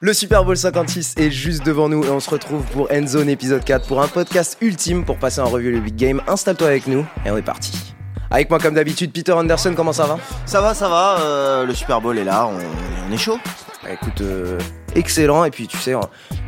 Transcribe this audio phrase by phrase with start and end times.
[0.00, 3.64] Le Super Bowl 56 est juste devant nous et on se retrouve pour Endzone épisode
[3.64, 6.22] 4 pour un podcast ultime pour passer en revue le big game.
[6.26, 7.94] Installe-toi avec nous et on est parti.
[8.30, 10.18] Avec moi comme d'habitude Peter Anderson, comment ça va?
[10.46, 12.58] Ça va, ça va, euh, le Super Bowl est là, on,
[13.08, 13.38] on est chaud.
[13.82, 14.58] Bah, Écoute, euh,
[14.96, 15.94] excellent et puis tu sais,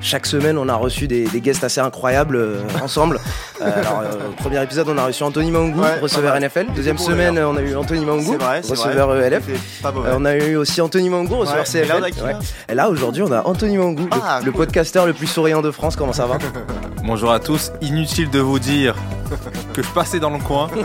[0.00, 3.20] chaque semaine on a reçu des, des guests assez incroyables euh, ensemble.
[3.60, 6.34] Euh, alors, euh, premier épisode on a reçu Anthony Mangou, Ouais, receveur.
[6.40, 6.66] NFL.
[6.74, 9.26] Deuxième semaine on a eu Anthony Mangou, vrai, receveur vrai.
[9.28, 9.44] ELF.
[9.82, 12.26] Pas on a eu aussi Anthony Mangou, receveur et là, CFL.
[12.26, 12.38] là
[12.68, 14.64] Et là aujourd'hui on a Anthony Mangou, le- Ah, le, cool.
[14.64, 15.96] podcasteur le plus souriant de France.
[15.96, 16.38] Comment ça va?
[17.04, 18.94] Bonjour à tous, inutile de vous dire
[19.74, 20.68] que je passais dans le coin.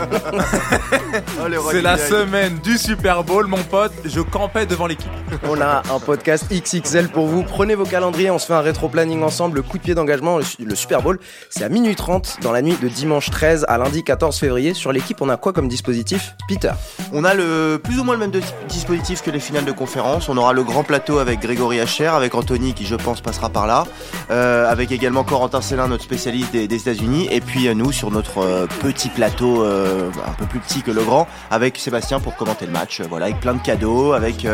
[1.38, 3.92] Oh, C'est la semaine du Super Bowl, mon pote.
[4.04, 5.10] Je campais devant l'équipe.
[5.48, 7.42] On a un podcast XXL pour vous.
[7.42, 9.56] Prenez vos calendriers, on se fait un rétro-planning ensemble.
[9.56, 11.18] Le coup de pied d'engagement, le, Super Bowl,
[11.50, 14.74] c'est à minuit 30 dans la nuit de dimanche 13 à lundi 14 février.
[14.74, 16.72] Sur l'équipe, on a quoi comme dispositif Peter?
[17.12, 18.32] On a le plus ou moins le même
[18.68, 20.28] dispositif que les finales de conférence.
[20.28, 23.66] On aura le grand plateau avec Grégory Hacher, avec Anthony qui je pense passera par
[23.66, 23.84] là,
[24.30, 28.33] euh, avec également Corentin Célin, notre spécialiste des, des États-Unis, et puis nous sur notre
[28.38, 32.66] euh, petit plateau euh, un peu plus petit que le grand, avec Sébastien pour commenter
[32.66, 33.00] le match.
[33.00, 34.46] euh, voilà, avec plein de cadeaux, avec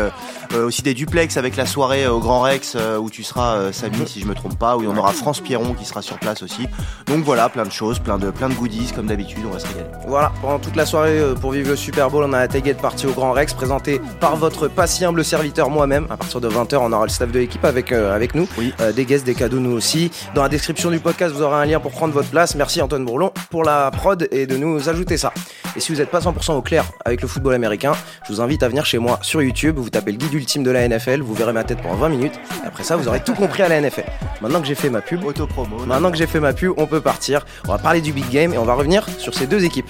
[0.53, 4.25] aussi des duplex avec la soirée au Grand Rex où tu seras Samy si je
[4.25, 6.67] me trompe pas, où on aura France Pierron qui sera sur place aussi.
[7.07, 9.67] Donc voilà, plein de choses, plein de plein de goodies comme d'habitude, on va se
[9.67, 9.85] régaler.
[10.07, 13.07] Voilà, pendant toute la soirée pour vivre le Super Bowl, on a la tailgate partie
[13.07, 16.07] au Grand Rex, présentée par votre pas si humble serviteur moi-même.
[16.09, 18.47] À partir de 20h, on aura le staff de l'équipe avec, euh, avec nous.
[18.57, 18.73] Oui.
[18.81, 20.11] Euh, des guests, des cadeaux, nous aussi.
[20.35, 22.55] Dans la description du podcast, vous aurez un lien pour prendre votre place.
[22.55, 25.33] Merci Antoine Bourlon pour la prod et de nous ajouter ça.
[25.75, 27.93] Et si vous n'êtes pas 100% au clair avec le football américain,
[28.27, 29.77] je vous invite à venir chez moi sur YouTube.
[29.77, 32.39] Vous tapez le guide ultime de la NFL, vous verrez ma tête pendant 20 minutes.
[32.63, 34.05] Et après ça, vous aurez tout compris à la NFL.
[34.41, 35.85] Maintenant que j'ai fait ma pub, Autopromo.
[35.85, 37.45] Maintenant que j'ai fait ma pub, on peut partir.
[37.67, 39.89] On va parler du big game et on va revenir sur ces deux équipes.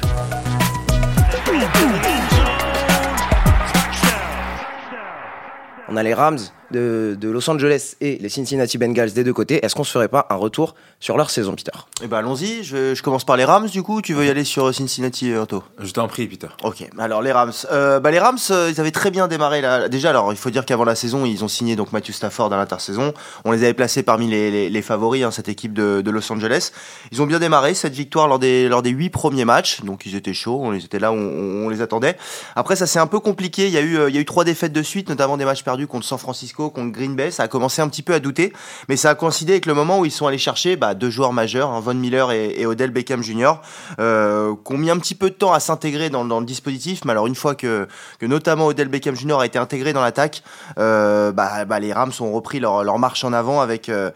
[5.89, 6.39] On a les Rams
[6.72, 9.64] de, de Los Angeles et les Cincinnati Bengals des deux côtés.
[9.66, 11.71] Est-ce qu'on se ferait pas un retour sur leur saison, Peter?
[12.04, 14.43] Eh ben allons-y, je, je commence par les Rams du coup, tu veux y aller
[14.43, 15.64] sur Cincinnati euh, Otto?
[15.80, 16.48] Je t'en prie, Peter.
[16.64, 17.52] Ok, alors les Rams.
[17.71, 19.89] Euh, bah, les Rams, euh, ils avaient très bien démarré là.
[19.89, 22.58] Déjà, alors il faut dire qu'avant la saison, ils ont signé donc Matthew Stafford à
[22.58, 23.14] l'intersaison.
[23.45, 26.32] On les avait placés parmi les, les- les favoris, hein, cette équipe de, de Los
[26.32, 26.71] Angeles.
[27.11, 30.15] Ils ont bien démarré cette victoire lors des lors des huit premiers matchs, donc ils
[30.15, 32.15] étaient chauds, on les était là, où on, on les attendait.
[32.55, 33.65] Après, ça s'est un peu compliqué.
[33.67, 35.45] Il y a eu euh, il y a eu trois défaites de suite, notamment des
[35.45, 37.32] matchs perdus contre San Francisco, contre Green Bay.
[37.32, 38.54] Ça a commencé un petit peu à douter,
[38.89, 41.33] mais ça a coïncidé avec le moment où ils sont allés chercher bah, deux joueurs
[41.33, 43.54] majeurs, hein, Von Miller et, Odell Beckham Jr.
[43.99, 47.11] Euh, qui ont mis un petit peu de temps à s'intégrer dans, le dispositif, mais
[47.11, 47.88] alors une fois que,
[48.21, 49.39] notamment Odell Beckham Jr.
[49.39, 50.44] a été intégré dans l'attaque,
[50.77, 54.11] euh, bah, bah, les Rams ont repris leur, leur marche en avant avec euh,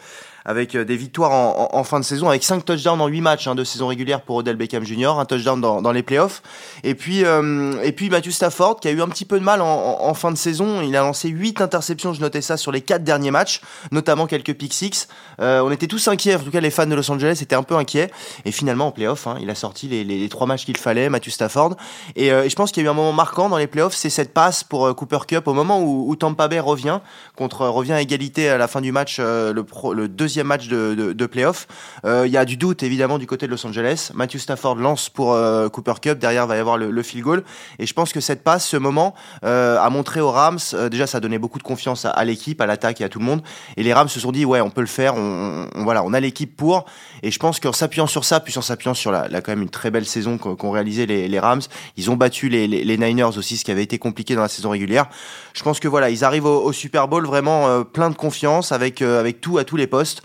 [0.45, 3.21] avec euh, des victoires en, en- en fin de saison, avec 5 touchdowns en 8
[3.21, 6.41] matchs hein, de saison régulière pour Odell Beckham Jr., un touchdown dans, dans les playoffs.
[6.83, 9.61] Et puis, euh, et puis Matthew Stafford, qui a eu un petit peu de mal
[9.61, 12.81] en, en- fin de saison, il a lancé 8 interceptions, je notais ça, sur les
[12.81, 13.61] 4 derniers matchs,
[13.91, 15.07] notamment quelques pick six.
[15.41, 17.63] Euh, on était tous inquiets, en tout cas les fans de Los Angeles étaient un
[17.63, 18.11] peu inquiets.
[18.45, 21.29] Et finalement, en playoff, hein, il a sorti les, les, 3 matchs qu'il fallait, Matthew
[21.31, 21.75] Stafford.
[22.15, 24.09] Et, euh, je pense qu'il y a eu un moment marquant dans les playoffs, c'est
[24.09, 26.99] cette passe pour euh, Cooper Cup au moment où, où Tampa Bay revient,
[27.35, 30.67] contre, revient à égalité à la fin du match, euh, le, pro- le deuxième match
[30.67, 31.67] de, de, de playoff.
[32.05, 34.11] Euh, Il y a du doute évidemment du côté de Los Angeles.
[34.13, 37.43] Matthew Stafford lance pour euh, Cooper Cup, derrière va y avoir le, le field goal.
[37.79, 39.13] Et je pense que cette passe, ce moment,
[39.43, 42.61] euh, a montré aux Rams, euh, déjà ça a donné beaucoup de confiance à, l'équipe,
[42.61, 43.41] à l'attaque et à tout le monde.
[43.77, 46.19] Et les Rams se sont dit, ouais, on peut le faire, on, voilà, on a
[46.19, 46.85] l'équipe pour.
[47.23, 49.69] Et je pense qu'en s'appuyant sur ça, puis en s'appuyant sur la, quand même une
[49.69, 51.61] très belle saison qu'ont réalisé les, Rams,
[51.97, 55.07] ils ont battu les, Niners aussi, ce qui avait été compliqué dans la saison régulière.
[55.53, 59.01] Je pense que voilà, ils arrivent au, Super Bowl vraiment euh, plein de confiance, avec,
[59.01, 60.21] euh, avec tout à tous les postes.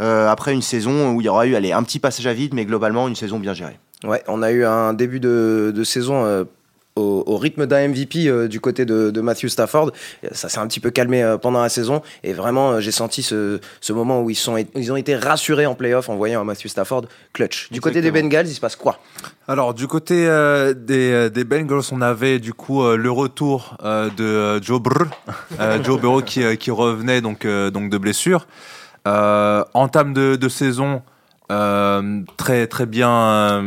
[0.00, 2.54] Euh, après une saison où il y aura eu allez, un petit passage à vide,
[2.54, 3.78] mais globalement une saison bien gérée.
[4.04, 6.44] Ouais, on a eu un début de, de saison euh,
[6.96, 9.92] au, au rythme d'un MVP euh, du côté de, de Matthew Stafford.
[10.32, 13.22] Ça s'est un petit peu calmé euh, pendant la saison et vraiment euh, j'ai senti
[13.22, 16.44] ce, ce moment où ils, sont, ils ont été rassurés en playoff en voyant un
[16.44, 17.02] Matthew Stafford
[17.32, 17.70] clutch.
[17.70, 18.28] Du côté des Exactement.
[18.30, 18.98] Bengals, il se passe quoi?
[19.48, 24.10] Alors, du côté euh, des, des Bengals, on avait du coup euh, le retour euh,
[24.16, 25.06] de Joe Burrow,
[25.60, 28.46] euh, Joe Burrow qui, euh, qui revenait donc, euh, donc de blessure.
[29.08, 31.02] Euh, en termes de, de saison,
[31.50, 33.64] euh, très, très bien.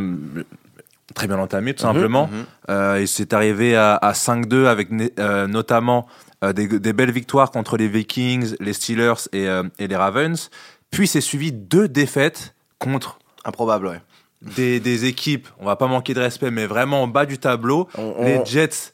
[1.14, 2.28] Très bien entamé, tout Mhm, simplement.
[2.68, 4.88] Euh, il s'est arrivé à, à 5-2 avec
[5.18, 6.06] euh, notamment
[6.44, 9.46] euh, des, des belles victoires contre les Vikings, les Steelers et,
[9.78, 10.50] et les Ravens.
[10.90, 14.00] Puis c'est suivi deux défaites contre Improbable, ouais.
[14.42, 17.88] Des, des équipes, on va pas manquer de respect, mais vraiment en bas du tableau.
[17.96, 18.92] On- on- Les Jets,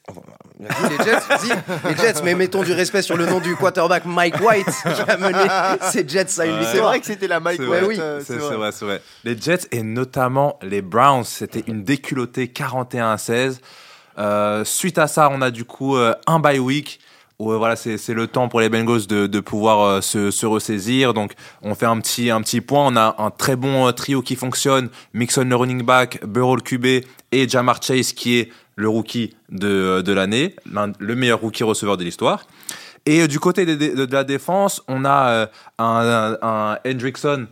[0.60, 1.90] Vas-y, les Jets, vas-y.
[1.90, 5.16] les Jets, mais mettons du respect sur le nom du quarterback Mike White qui a
[5.16, 5.38] mené
[5.90, 6.62] ces Jets à une.
[6.64, 7.82] C'est vrai que c'était la Mike White.
[7.88, 7.96] oui.
[7.98, 9.02] euh, c'est c'est vrai, c'est vrai.
[9.24, 13.60] Les Jets et notamment les Browns, c'était une déculottée 41 à 16.
[14.18, 17.00] Euh, suite à ça, on a du coup euh, un bye week.
[17.50, 21.14] Euh, voilà, c'est le temps pour les Bengals de, de pouvoir euh, se, se ressaisir.
[21.14, 22.86] Donc, on fait un petit, un petit point.
[22.86, 24.90] On a un très bon euh, trio qui fonctionne.
[25.14, 30.02] Mixon, le running back, Burrow, le QB, et Jamar Chase, qui est le rookie de,
[30.02, 30.54] de l'année,
[30.98, 32.44] le meilleur rookie receveur de l'histoire.
[33.06, 35.46] Et euh, du côté de, de- de la défense, on a euh,
[35.78, 37.46] un, un, un Hendrickson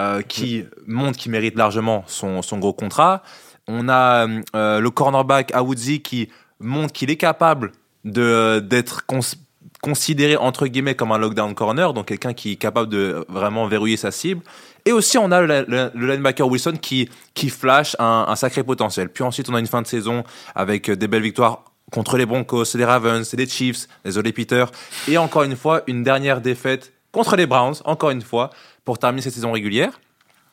[0.00, 3.22] euh, qui montre qu'il mérite largement son, son gros contrat.
[3.68, 4.26] On a
[4.56, 6.28] euh, le cornerback Awuzi qui
[6.60, 7.72] montre qu'il est capable
[8.04, 9.36] de d'être cons-
[9.84, 13.98] considéré entre guillemets comme un lockdown corner, donc quelqu'un qui est capable de vraiment verrouiller
[13.98, 14.40] sa cible.
[14.86, 19.08] Et aussi, on a le, linebacker Wilson qui, qui flash un, sacré potentiel.
[19.08, 20.24] Puis ensuite, on a une fin de saison
[20.54, 24.64] avec euh, des belles victoires contre les Broncos, les Ravens, les Chiefs, désolé Peter.
[25.08, 28.50] Et encore une fois, une dernière défaite contre les Browns, encore une fois,
[28.84, 30.00] pour terminer cette saison régulière.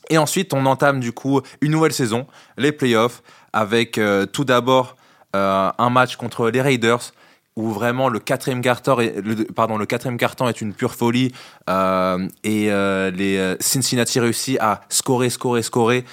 [0.09, 2.27] Et ensuite, on entame du coup une nouvelle saison,
[2.57, 3.24] les playoffs,
[3.54, 4.95] avec euh, tout d'abord
[5.36, 7.13] euh, un match contre les Raiders
[7.56, 11.33] où vraiment le quatrième carton est, pardon, le quatrième carton est une pure folie
[11.69, 16.06] euh, et euh, les euh, Cincinnati réussit à scorer, scorer, scorer.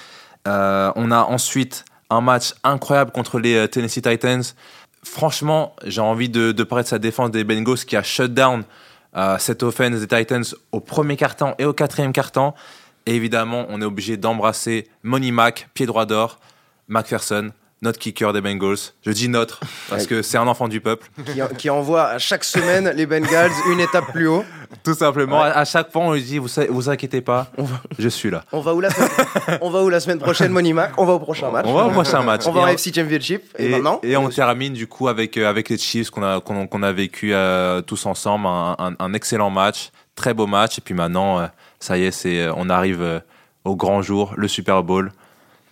[0.45, 4.41] On a ensuite un match incroyable contre les Tennessee Titans.
[5.03, 8.63] Franchement, j'ai envie de, parler de sa défense des Bengals qui a shut down
[9.37, 12.53] cette offense des Titans au premier carton et au quatrième carton.
[13.05, 16.39] Évidemment, on est obligé d'embrasser Money Mac, pied droit d'or,
[16.87, 18.75] McPherson, notre kicker des Bengals.
[19.05, 21.07] Je dis notre parce que c'est un enfant du peuple.
[21.25, 24.43] qui, qui envoie à chaque semaine les Bengals une étape plus haut.
[24.83, 25.47] Tout simplement, Ouais.
[25.47, 27.47] à, à chaque fois, on lui dit vous, vous inquiétez pas,
[27.97, 28.43] je suis là.
[28.51, 29.09] On va où la semaine,
[29.61, 30.91] on va où la semaine prochaine, Money Mac?
[30.97, 31.65] On va au prochain match.
[31.67, 32.43] On va au prochain match.
[32.45, 33.43] On va on- FC Championship.
[33.57, 33.99] Et, Et, maintenant?
[34.03, 37.33] et on termine du coup avec, euh, avec les Chiefs qu'on a, qu'on a vécu
[37.33, 38.45] euh, tous ensemble.
[38.45, 40.77] Un, un- un excellent match, très beau match.
[40.77, 41.47] Et puis maintenant, euh,
[41.79, 43.21] ça y est, c'est, on arrive
[43.65, 45.11] au grand jour, le Super Bowl.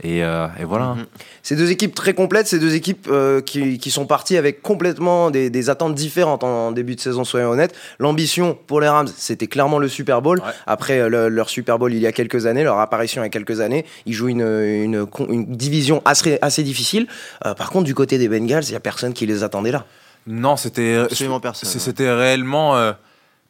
[0.03, 0.93] Et, euh, et voilà.
[0.93, 1.05] Mhm.
[1.41, 5.31] Ces deux équipes très complètes, ces deux équipes euh, qui, qui sont parties avec complètement
[5.31, 7.73] des, des attentes différentes en, début de saison, soyons honnêtes.
[7.97, 10.37] L'ambition pour les Rams, c'était clairement le Super Bowl.
[10.39, 10.51] Ouais.
[10.67, 13.27] Après euh, le- leur Super Bowl il y a quelques années, leur apparition il y
[13.27, 17.07] a quelques années, ils jouent une, une, con- une division assez, assez difficile.
[17.47, 19.85] Euh, par contre, du côté des Bengals, il n'y a personne qui les attendait là.
[20.27, 22.91] Non, c'était, Absolument personne, c'était réellement euh,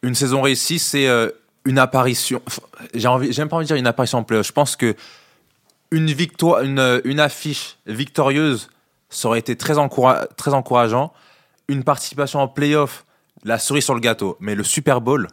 [0.04, 0.80] une saison réussie.
[0.80, 1.30] C'est euh,
[1.66, 2.42] une apparition.
[2.94, 4.48] J'ai envie, j'aime pas envie de dire une apparition en playoff.
[4.48, 4.96] Je pense que
[5.92, 8.70] une victoire, une, affiche victorieuse,
[9.10, 9.76] ça aurait été très,
[10.36, 11.14] très encourageant.
[11.68, 13.06] Une participation en playoff,
[13.44, 14.38] la cerise sur le gâteau.
[14.40, 15.28] Mais le Super Bowl,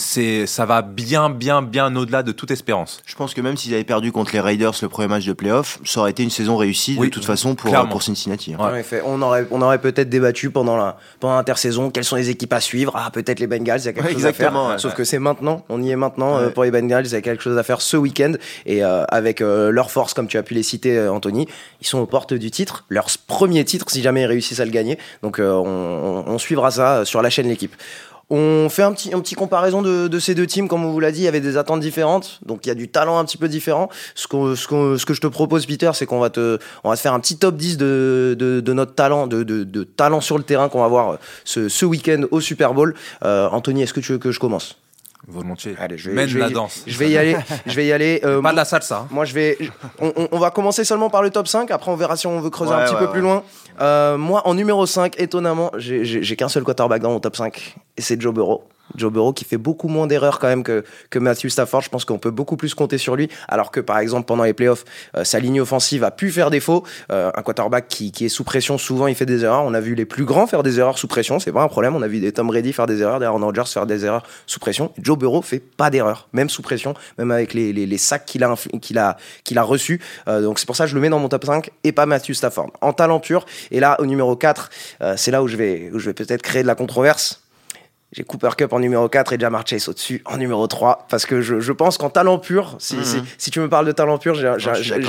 [0.00, 3.00] c'est, ça va bien, bien, bien au-delà de toute espérance.
[3.06, 5.78] Je pense que même s'ils avaient perdu contre les Raiders le premier match de playoff,
[5.84, 7.90] ça aurait été une saison réussie Oui, de toute façon pour, clairement.
[7.90, 8.54] pour Cincinnati.
[8.54, 8.64] hein.
[8.64, 8.70] Ouais.
[8.72, 12.30] En effet, on aurait, on aurait peut-être débattu pendant la pendant l'intersaison quelles sont les
[12.30, 12.92] équipes à suivre?
[12.96, 14.46] Ah, peut-être les Bengals, il y a quelque Ouais, chose à faire.
[14.48, 14.78] exactement, ouais.
[14.78, 17.20] Sauf que c'est maintenant, on y est maintenant euh, pour les Bengals, il y a
[17.20, 18.32] quelque chose à faire ce week-end.
[18.66, 21.46] Et euh, avec euh, leur force, comme tu as pu les citer, euh, Anthony,
[21.80, 24.70] ils sont aux portes du titre, leur premier titre si jamais ils réussissent à le
[24.70, 24.98] gagner.
[25.22, 27.74] Donc euh, on, on- on suivra ça sur la chaîne L'équipe.
[28.32, 31.00] On fait un petit, un petit comparaison de, de ces deux teams, comme on vous
[31.00, 33.24] l'a dit, il y avait des attentes différentes, donc il y a du talent un
[33.24, 33.88] petit peu différent.
[34.14, 36.90] Ce, qu'on- ce, qu'on- ce que je te propose, Peter, c'est qu'on va te, on
[36.90, 40.20] va te faire un petit top 10 de, de, de notre talent, de, de, talent
[40.20, 42.94] sur le terrain qu'on va voir ce, ce week-end au Super Bowl.
[43.24, 44.76] Euh, Anthony, est-ce que tu veux que je commence?
[45.28, 45.74] Volontiers.
[45.78, 46.82] Allez, je vais, Mène je vais la y- danse.
[46.86, 47.36] Je vais y aller.
[47.66, 48.20] Je vais y aller.
[48.24, 49.00] Euh, Pas de la salsa.
[49.00, 49.08] hein.
[49.10, 49.58] moi, je vais.
[50.00, 51.70] On, on- on va commencer seulement par le top 5.
[51.70, 53.12] Après, on verra si on veut creuser un Ouais, petit ouais, peu ouais.
[53.12, 53.42] plus loin.
[53.80, 57.36] Euh, moi, en numéro 5, étonnamment, j'ai- j'ai j'ai qu'un seul quarterback dans mon top
[57.36, 57.76] 5.
[57.96, 58.64] Et c'est Joe Burrow.
[58.96, 61.82] Joe Burrow qui fait beaucoup moins d'erreurs quand même que, que Matthew Stafford.
[61.82, 63.28] Je pense qu'on peut beaucoup plus compter sur lui.
[63.48, 64.84] Alors que, par exemple, pendant les playoffs,
[65.16, 66.84] euh, sa ligne offensive a pu faire défaut.
[67.10, 69.64] Euh, un quarterback qui, qui est sous pression, souvent, il fait des erreurs.
[69.64, 71.38] On a vu les plus grands faire des erreurs sous pression.
[71.38, 71.94] C'est pas un problème.
[71.96, 74.24] On a vu des Tom Brady faire des erreurs, des Aaron Rodgers faire des erreurs
[74.46, 74.92] sous pression.
[74.98, 78.44] Joe Burrow fait pas d'erreurs, même sous pression, même avec les, les, les sacs qu'il
[78.44, 80.00] a, qu'il a, qu'il a reçus.
[80.28, 82.06] Euh, donc c'est pour ça que je le mets dans mon top 5 et pas
[82.06, 82.70] Matthew Stafford.
[82.80, 83.46] En talent pur.
[83.70, 84.70] Et là, au numéro 4,
[85.02, 87.42] euh, c'est là où je vais, où je vais peut-être créer de la controverse.
[88.12, 91.06] J'ai Cooper Cup en numéro 4 et Jamar Chase au-dessus en numéro 3.
[91.08, 93.04] Parce que je, je pense qu'en talent pur, si, Mhm.
[93.04, 94.52] si, si tu me parles de talent pur, j'ai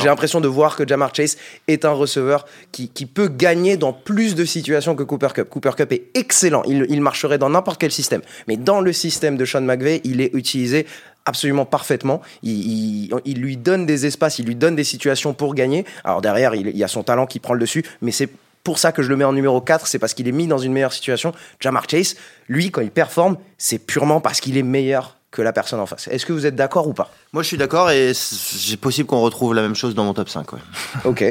[0.05, 4.36] l'impression de voir que Jamar Chase est un receveur qui, qui peut gagner dans plus
[4.36, 5.50] de situations que Cooper Cup.
[5.50, 6.62] Cooper Cup est excellent.
[6.67, 8.22] Il, il marcherait dans n'importe quel système.
[8.48, 10.86] Mais dans le système de Sean McVay, il est utilisé
[11.25, 12.22] absolument parfaitement.
[12.43, 15.86] Il, il- il lui donne des espaces, il lui donne des situations pour gagner.
[16.03, 18.29] Alors derrière, il, il y a son talent qui prend le dessus, mais c'est
[18.63, 20.58] pour ça que je le mets en numéro 4, c'est parce qu'il est mis dans
[20.58, 21.34] une meilleure situation.
[21.60, 22.15] Jamar Chase,
[22.48, 26.08] lui, quand il performe, c'est purement parce qu'il est meilleur que la personne en face.
[26.10, 27.10] Est-ce que vous êtes d'accord ou pas?
[27.32, 30.27] Moi, je suis d'accord et c'est possible qu'on retrouve la même chose dans mon top
[30.30, 30.51] 5.
[30.53, 30.60] Ouais.
[31.06, 31.24] Ok.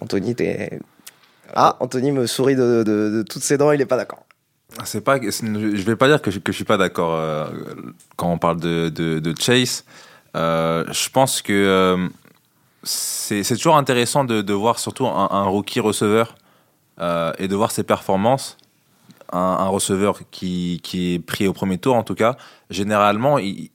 [0.00, 0.80] Anthony, t'es...
[1.54, 1.76] Ah.
[1.80, 4.24] Anthony me sourit de, de- de toutes ses dents, il est pas d'accord.
[4.84, 7.46] C'est pas, c'est- je vais pas dire que je, que je suis pas d'accord euh,
[8.16, 9.84] quand on parle de, de, de Chase.
[10.34, 12.08] Euh, je pense que euh,
[12.82, 16.34] c'est c'est toujours intéressant de, de voir surtout un, un rookie receveur
[17.00, 18.56] euh, et de voir ses performances,
[19.32, 22.36] un, un receveur qui, qui est pris au premier tour en tout cas,
[22.70, 23.70] généralement, il,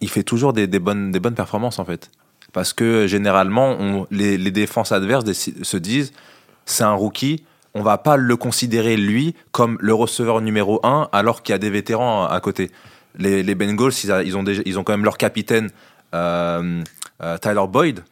[0.00, 2.10] il fait toujours des, des bonnes, des bonnes performances en fait.
[2.52, 6.12] Parce que généralement, on- les, les défenses adverses se disent
[6.64, 7.44] c'est un rookie,
[7.74, 11.58] on va pas le considérer lui comme le receveur numéro 1 alors qu'il y a
[11.58, 12.70] des vétérans à côté.
[13.18, 15.70] Les, les Bengals, ils, a- ils ont déjà, ils ont quand même leur capitaine
[16.14, 16.82] euh,
[17.22, 18.04] euh, Tyler Boyd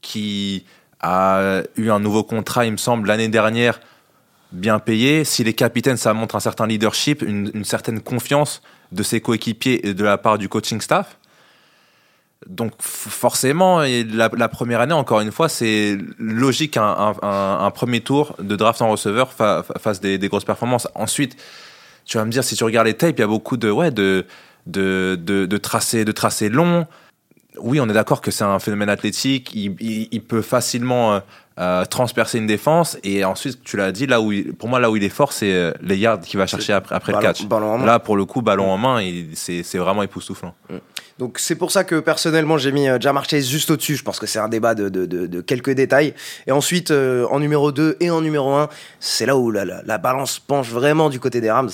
[0.00, 0.64] qui
[1.04, 3.78] a eu un nouveau contrat, il me semble, l'année dernière,
[4.52, 5.24] bien payé.
[5.24, 9.94] Si les capitaines, ça montre un certain leadership, une, certaine confiance de ses coéquipiers et
[9.94, 11.18] de la part du coaching staff.
[12.46, 18.80] Donc forcément, la, première année, encore une fois, c'est logique un, premier tour de draft
[18.82, 20.88] en receveur fa- fa- fasse des, grosses performances.
[20.94, 21.36] Ensuite,
[22.04, 23.90] tu vas me dire, si tu regardes les tapes, il y a beaucoup de, ouais,
[23.90, 24.26] de,
[24.66, 26.86] de, de, de de tracés longs.
[27.58, 29.52] Oui, on est d'accord que c'est un phénomène athlétique.
[29.54, 31.20] Il, il- il peut facilement euh,
[31.60, 32.98] euh, transpercer une défense.
[33.04, 35.32] Et ensuite, tu l'as dit, là où il- pour moi, là où il est fort,
[35.32, 37.44] c'est euh, les yards qu'il va chercher après, après le catch.
[37.46, 37.86] ballon en main.
[37.86, 39.00] Là, pour le coup, ballon en main,
[39.34, 40.54] c'est vraiment époustouflant.
[41.20, 43.94] Donc c'est pour ça que personnellement j'ai mis Jamar Chase juste au-dessus.
[43.94, 46.12] Je pense que c'est un débat de, de- de- de quelques détails.
[46.48, 48.68] Et ensuite euh, en numéro 2 et en numéro 1,
[48.98, 51.70] c'est là où la, la- la balance penche vraiment du côté des Rams.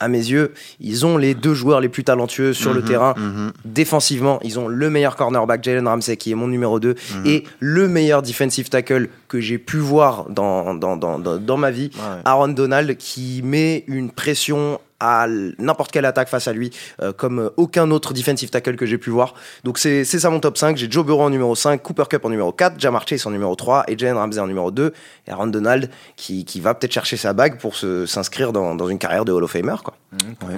[0.00, 3.14] À mes yeux, ils ont les deux joueurs les plus talentueux sur le Mhm, terrain.
[3.16, 3.52] mhm.
[3.64, 7.88] Défensivement, ils ont le meilleur cornerback Jalen Ramsey qui est mon numéro 2 et le
[7.88, 12.20] meilleur defensive tackle que j'ai pu voir dans, dans, dans, dans, dans ma vie, Ouais.
[12.24, 15.26] Aaron Donald, qui met une pression à
[15.58, 16.70] n'importe quelle attaque face à lui,
[17.02, 19.34] euh, comme euh, aucun autre defensive tackle que j'ai pu voir.
[19.64, 20.76] Donc c'est ça mon top 5.
[20.76, 23.54] J'ai Joe Burrow en numéro 5, Cooper Cup en numéro 4, Jamar Chase en numéro
[23.54, 24.92] 3 et Jalen Ramsey en numéro 2.
[25.26, 28.98] Et Aaron Donald qui, qui va peut-être chercher sa bague pour s'inscrire dans, dans une
[28.98, 29.76] carrière de Hall of Famer.
[29.84, 29.94] Quoi.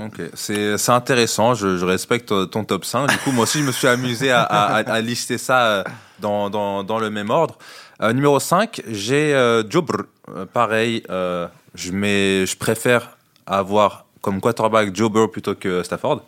[0.06, 3.08] Ok, c'est c'est intéressant, je, je respecte ton top 5.
[3.08, 5.84] Du coup, moi aussi, je me suis amusé à, à- à- à lister ça euh,
[6.20, 7.58] dans, dans, dans le même ordre.
[8.02, 10.04] Euh, numéro 5, j'ai euh, Joe Burrow.
[10.34, 16.22] Euh, pareil, euh, je, mets, je préfère avoir comme quarterback Joe Burrow plutôt que Stafford.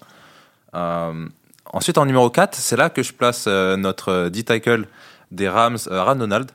[0.74, 1.26] Euh,
[1.72, 4.86] ensuite, en numéro 4, c'est là que je place euh, notre euh, D-tackle
[5.30, 6.50] des Rams, Aaron Donald.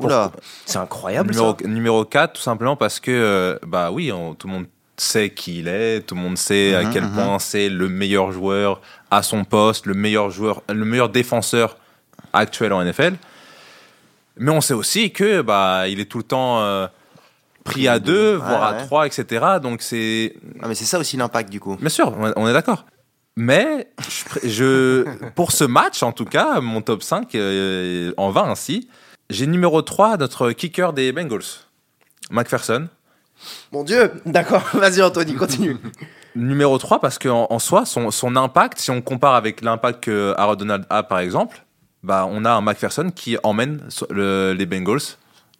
[0.00, 0.32] Oula.
[0.66, 1.68] C'est incroyable Numéro, ça.
[1.68, 5.68] numéro 4, tout simplement parce que, bah oui, on- tout le monde sait qui il
[5.68, 7.12] est, tout le monde sait à Mhm, quel mhm.
[7.12, 11.76] point c'est le meilleur joueur à son poste, le meilleur joueur, le meilleur défenseur
[12.32, 13.14] actuel en NFL.
[14.36, 16.86] Mais on sait aussi que bah il est tout le temps euh,
[17.64, 19.44] pris à deux, voire à trois, etc.
[19.62, 21.76] Donc c'est Ah, mais c'est ça aussi l'impact du coup.
[21.76, 22.84] bien sûr, on est d'accord.
[23.36, 23.88] Mais
[24.44, 28.88] je, pour ce match, en tout cas, mon top 5 euh, en va ainsi.
[29.30, 31.42] J'ai numéro 3, notre kicker des Bengals,
[32.30, 32.88] McPherson.
[33.72, 34.62] Mon Dieu, d'accord.
[34.74, 35.76] Vas-y Anthony, continue.
[36.36, 40.34] Numéro 3 parce qu'en en soi, son, son impact, si on compare avec l'impact que
[40.36, 41.64] Aaron Donald a par exemple,
[42.02, 45.00] bah, on a un McPherson qui emmène le- les Bengals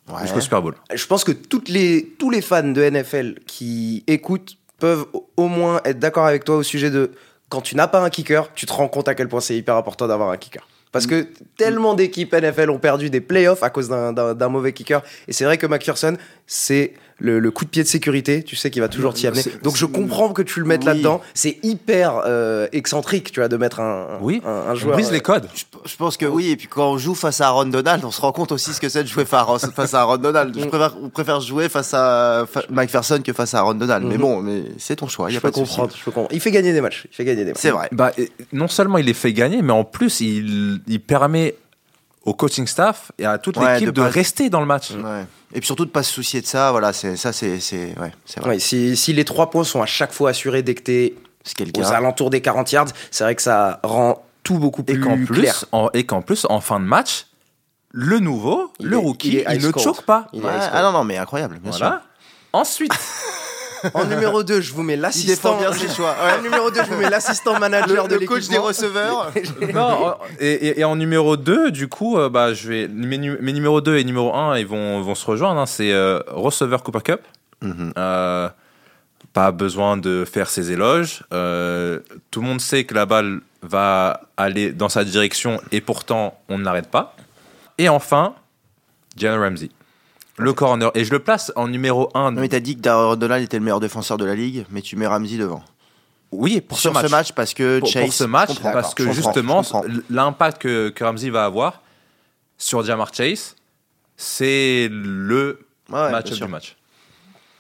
[0.09, 0.21] Ouais.
[0.23, 0.75] jusqu'au Super Bowl.
[0.93, 5.07] Je pense que toutes les, tous les fans de NFL qui écoutent peuvent
[5.37, 7.13] au- moins être d'accord avec toi au sujet de
[7.49, 9.77] quand tu n'as pas un kicker, tu te rends compte à quel point c'est hyper
[9.77, 10.67] important d'avoir un kicker.
[10.93, 15.03] Parce que tellement d'équipes NFL ont perdu des playoffs à cause d'un mauvais kicker.
[15.27, 18.71] Et c'est vrai que McPherson, c'est le, le coup de pied de sécurité, tu sais,
[18.71, 19.43] qui va toujours t'y amener.
[19.63, 20.87] Donc je comprends que tu le mettes Oui.
[20.87, 21.21] là-dedans.
[21.35, 24.95] C'est hyper euh, excentrique, tu vois, de mettre un, Oui, un, un On joueur.
[24.95, 25.49] brise les codes.
[25.55, 28.11] Je, je pense que oui, et puis quand on joue face à Aaron Donald, on
[28.11, 30.55] se rend compte aussi ce que c'est de jouer fa- face à Aaron Donald.
[30.59, 30.69] Je Mm.
[30.69, 34.05] préfère, on préfère jouer face à fa- McPherson que face à Aaron Donald.
[34.07, 34.21] Mais Mhm.
[34.21, 35.77] bon, mais c'est ton choix, il y je a peux pas de souci.
[35.77, 36.29] comprendre, je peux comprendre.
[36.35, 37.07] Il fait gagner des matchs.
[37.11, 37.61] Il fait gagner des matchs.
[37.61, 37.89] C'est vrai.
[37.93, 38.13] Bah,
[38.53, 41.55] non seulement il les fait gagner, mais en plus, il, il permet
[42.25, 44.91] au coaching staff et à toute Ouais, l'équipe de de, pas- rester dans le match.
[44.93, 45.25] Ouais.
[45.53, 48.13] Et puis surtout de pas se soucier de ça, voilà, c'est ça, c'est c'est ouais,
[48.25, 48.51] c'est vrai.
[48.51, 51.15] Ouais, si, si les trois points sont à chaque fois assurés dès que t'es
[51.47, 51.89] est le aux cas.
[51.91, 55.65] alentours des 40 yards, c'est vrai que ça rend tout beaucoup Et plus qu'en clair.
[55.73, 57.27] en, et qu'en plus, en fin de match,
[57.91, 60.27] le nouveau, Il le est- rookie, il ne choque pas.
[60.33, 62.03] Il ah non non, mais incroyable, bien Voilà.
[62.53, 62.93] Ensuite,
[63.93, 65.59] En numéro 2, je vous mets l'assistant.
[65.59, 66.17] bien ses choix.
[66.39, 69.31] En numéro 2, je vous mets l'assistant manager de le coach des receveurs.
[69.75, 73.53] non, et, et- et en numéro 2, du coup, euh, bah, je vais, mes, mes
[73.53, 75.61] numéros 2 et numéro 1 ils vont, vont se rejoindre.
[75.61, 75.67] hein.
[75.67, 77.21] c'est euh, receveur Cooper Cup.
[77.63, 77.93] Mhm.
[77.99, 78.49] Euh,
[79.33, 81.25] pas besoin de faire ses éloges.
[81.33, 81.99] Euh,
[82.31, 86.59] tout le monde sait que la balle va aller dans sa direction et pourtant on
[86.59, 87.17] ne l'arrête pas.
[87.79, 88.35] Et enfin,
[89.17, 89.71] Jalen Ramsey,
[90.39, 90.91] le corner.
[90.95, 92.33] Et je le place en numéro 1.
[92.33, 94.83] Non mais t'as dit que Aaron Donald était le meilleur défenseur de la ligue, mais
[94.83, 95.63] tu mets Ramsey devant.
[96.33, 97.07] oui, pour Sur ce match.
[97.07, 98.05] ce match parce que pour, Chase.
[98.05, 99.63] pour ce match, parce que justement,
[100.11, 101.83] l'impact que, que Ramsey va avoir
[102.59, 103.55] sur Jamar Chase,
[104.17, 105.61] c'est le
[105.91, 106.77] Ouais, match du match.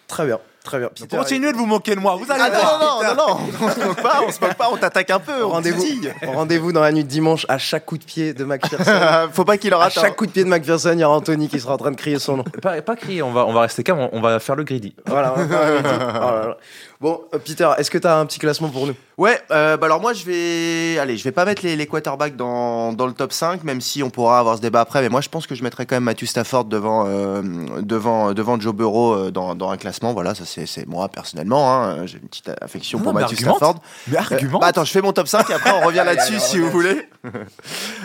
[0.08, 0.38] Très bien.
[0.64, 0.88] Très bien.
[0.98, 2.16] Peter, Continuez de vous moquer de moi.
[2.16, 2.80] Vous allez Ah voir.
[2.80, 5.20] non, non, non, non, on se moque pas, on se moque pas, on t'attaque un
[5.20, 5.44] peu.
[5.44, 5.84] on Rendez-vous
[6.26, 9.28] rendez-vous dans la nuit de dimanche à chaque coup de pied de McPherson.
[9.32, 9.98] Faut pas qu'il le à rate.
[9.98, 10.00] hein.
[10.00, 11.96] chaque coup de pied de McPherson, il y aura Anthony qui sera en train de
[11.96, 12.44] crier son nom.
[12.62, 14.94] Pas, pas crier, on va, on va rester calme, on, va faire le greedy.
[15.06, 15.92] Voilà, on va faire un meeting.
[16.16, 16.56] Oh là là.
[17.00, 18.94] Bon, Peter, est-ce que tu as un petit classement pour nous?
[19.18, 22.34] Ouais, euh, bah alors moi je vais, allez, je vais pas mettre les, les quarterbacks
[22.34, 25.02] dans, dans le top 5, même si on pourra avoir ce débat après.
[25.02, 27.42] Mais moi je pense que je mettrais quand même Matthew Stafford devant euh,
[27.80, 30.14] devant devant Joe Burrow euh, dans, dans un classement.
[30.14, 31.72] Voilà, ça c'est moi personnellement.
[31.74, 33.38] Hein, J'ai une petite affection Non, pour Matthew.
[33.40, 33.76] Stafford.
[34.08, 36.38] Mais Euh, argument bah, attends, je fais mon top 5 et après on revient là-dessus
[36.40, 37.08] si vous voulez.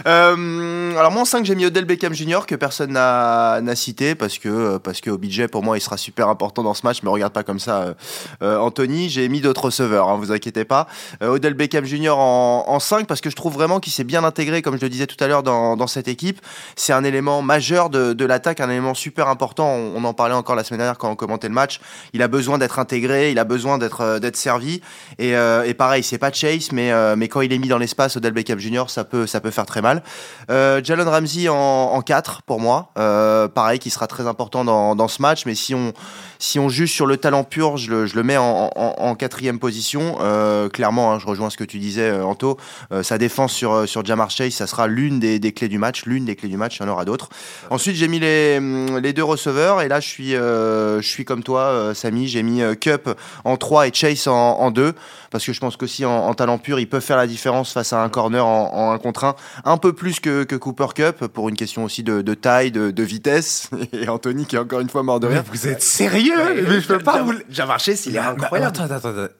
[0.07, 2.45] Euh, alors moi en 5 j'ai mis Odell Beckham Jr.
[2.47, 6.63] que personne n'a cité parce que parce que OBJ pour moi il sera super important
[6.63, 7.95] dans ce match mais regarde pas comme ça
[8.41, 10.87] euh, Anthony j'ai mis d'autres receveurs hein, vous inquiétez pas
[11.21, 12.11] Odell Beckham Jr.
[12.17, 14.89] en, en 5 parce que je trouve vraiment qu'il s'est bien intégré comme je le
[14.89, 16.39] disais tout à l'heure dans, dans cette équipe
[16.77, 20.35] c'est un élément majeur de, de l'attaque un élément super important on, on en parlait
[20.35, 21.81] encore la semaine dernière quand on commentait le match
[22.13, 24.81] il a besoin d'être intégré il a besoin d'être euh, d'être servi
[25.17, 27.77] et, euh, et pareil c'est pas Chase mais euh, mais quand il est mis dans
[27.77, 28.85] l'espace Odell Beckham Jr.
[28.87, 30.03] ça peut ça peut faire très mal
[30.49, 32.91] Jalen Ramsey en, en 4 pour moi.
[32.95, 35.45] Pareil, qui sera très important dans ce match.
[35.45, 35.93] Mais si on,
[36.41, 39.15] si on juge sur le talent pur, je le, je le mets en, en, en
[39.15, 40.17] quatrième position.
[40.21, 42.57] Euh, clairement, hein, je rejoins ce que tu disais, euh, Anto.
[42.93, 45.77] Euh, sa défense sur, euh, sur Jamar Chase, ça sera l'une des, des clés du
[45.77, 46.05] match.
[46.05, 47.27] L'une des clés du match, il y en aura d'autres.
[47.69, 49.81] Ensuite, j'ai mis les, hum, les deux receveurs.
[49.81, 52.29] Et là, je suis, euh, je suis comme toi, euh, Samy.
[52.29, 53.09] J'ai mis Cup
[53.43, 54.93] en 3 et Chase en, en 2.
[55.31, 57.91] Parce que je pense qu'aussi en, en talent pur, ils peuvent faire la différence face
[57.93, 59.35] à un corner en, en 1 contre 1.
[59.65, 62.91] Un peu plus que, que Cooper Cup, pour une question aussi de, de taille, de,
[62.91, 63.69] de vitesse.
[63.93, 65.43] Et Anthony qui est encore une fois mort de Mais rire.
[65.51, 66.28] vous êtes sérieux?
[66.35, 67.33] Mais je peux pas vous.
[67.49, 68.77] Jamar Chase, il est Mais incroyable.
[68.77, 69.33] Attends, attends, attends.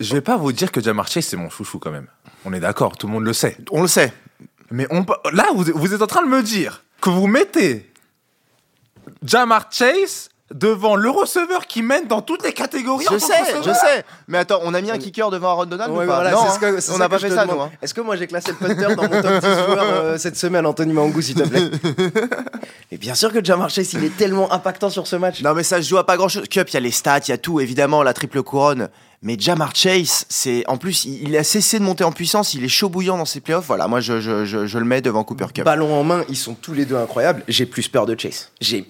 [0.00, 2.08] Je vais pas vous dire que Jamar Chase c'est mon chouchou quand même.
[2.44, 3.56] On est d'accord, tout le monde le sait.
[3.70, 4.12] On le sait.
[4.70, 7.90] Mais on, là, vous, vous êtes en train de me dire que vous mettez
[9.22, 13.06] Jamar Chase devant le receveur qui mène dans toutes les catégories.
[13.08, 13.32] en Je sais,
[13.64, 14.04] je sais.
[14.28, 16.38] Mais attends, on a mis un kicker devant Aaron Donald Ouais, ou pas voilà, Non,
[16.42, 16.52] c'est hein.
[16.54, 17.56] ce que- on ça n'a pas fait ça, demande.
[17.56, 17.62] nous.
[17.64, 17.70] hein.
[17.82, 20.64] Est-ce que moi j'ai classé le punter dans mon top 10 joueurs euh, cette semaine,
[20.64, 21.70] Anthony Mangou, s'il te plaît?
[22.90, 25.42] Et bien sûr que Jamar Chase, il est tellement impactant sur ce match.
[25.42, 26.48] Non, mais ça se joue à pas grand chose.
[26.48, 28.88] Cup, il y a les stats, il y a tout, évidemment, la triple couronne.
[29.20, 32.64] Mais Jamar Chase, c'est en plus, il il a cessé de monter en puissance, il
[32.64, 33.66] est chaud bouillant dans ses playoffs.
[33.66, 35.64] Voilà, moi je, je, je, je le mets devant Cooper Cup.
[35.64, 37.42] Ballon en main, ils sont tous les deux incroyables.
[37.48, 38.50] J'ai plus peur de Chase.
[38.60, 38.88] J'ai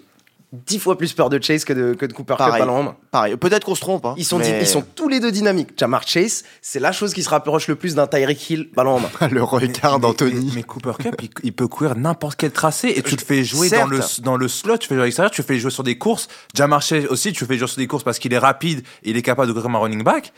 [0.52, 2.60] dix fois plus peur de Chase que de, que de Cooper Cup Pareil.
[2.60, 2.96] ballon en main.
[3.10, 4.06] Pareil, peut-être qu'on se trompe.
[4.06, 5.70] hein, Ils sont, mais- ils sont tous les deux dynamiques.
[5.76, 9.00] Jamar Chase, c'est la chose qui se rapproche le plus d'un Tyreek Hill ballon en
[9.00, 9.10] main.
[9.30, 10.46] le regard d'Anthony.
[10.46, 13.44] Mais, mais Cooper Cup, il, il peut courir n'importe quel tracé et tu le fais
[13.44, 13.82] jouer Certes.
[13.90, 15.82] dans le, dans le slot, tu fais jouer à l'extérieur, tu le fais jouer sur
[15.82, 16.28] des courses.
[16.54, 19.10] Jamar Chase aussi, tu le fais jouer sur des courses parce qu'il est rapide et
[19.10, 20.32] il est capable de courir comme un running back.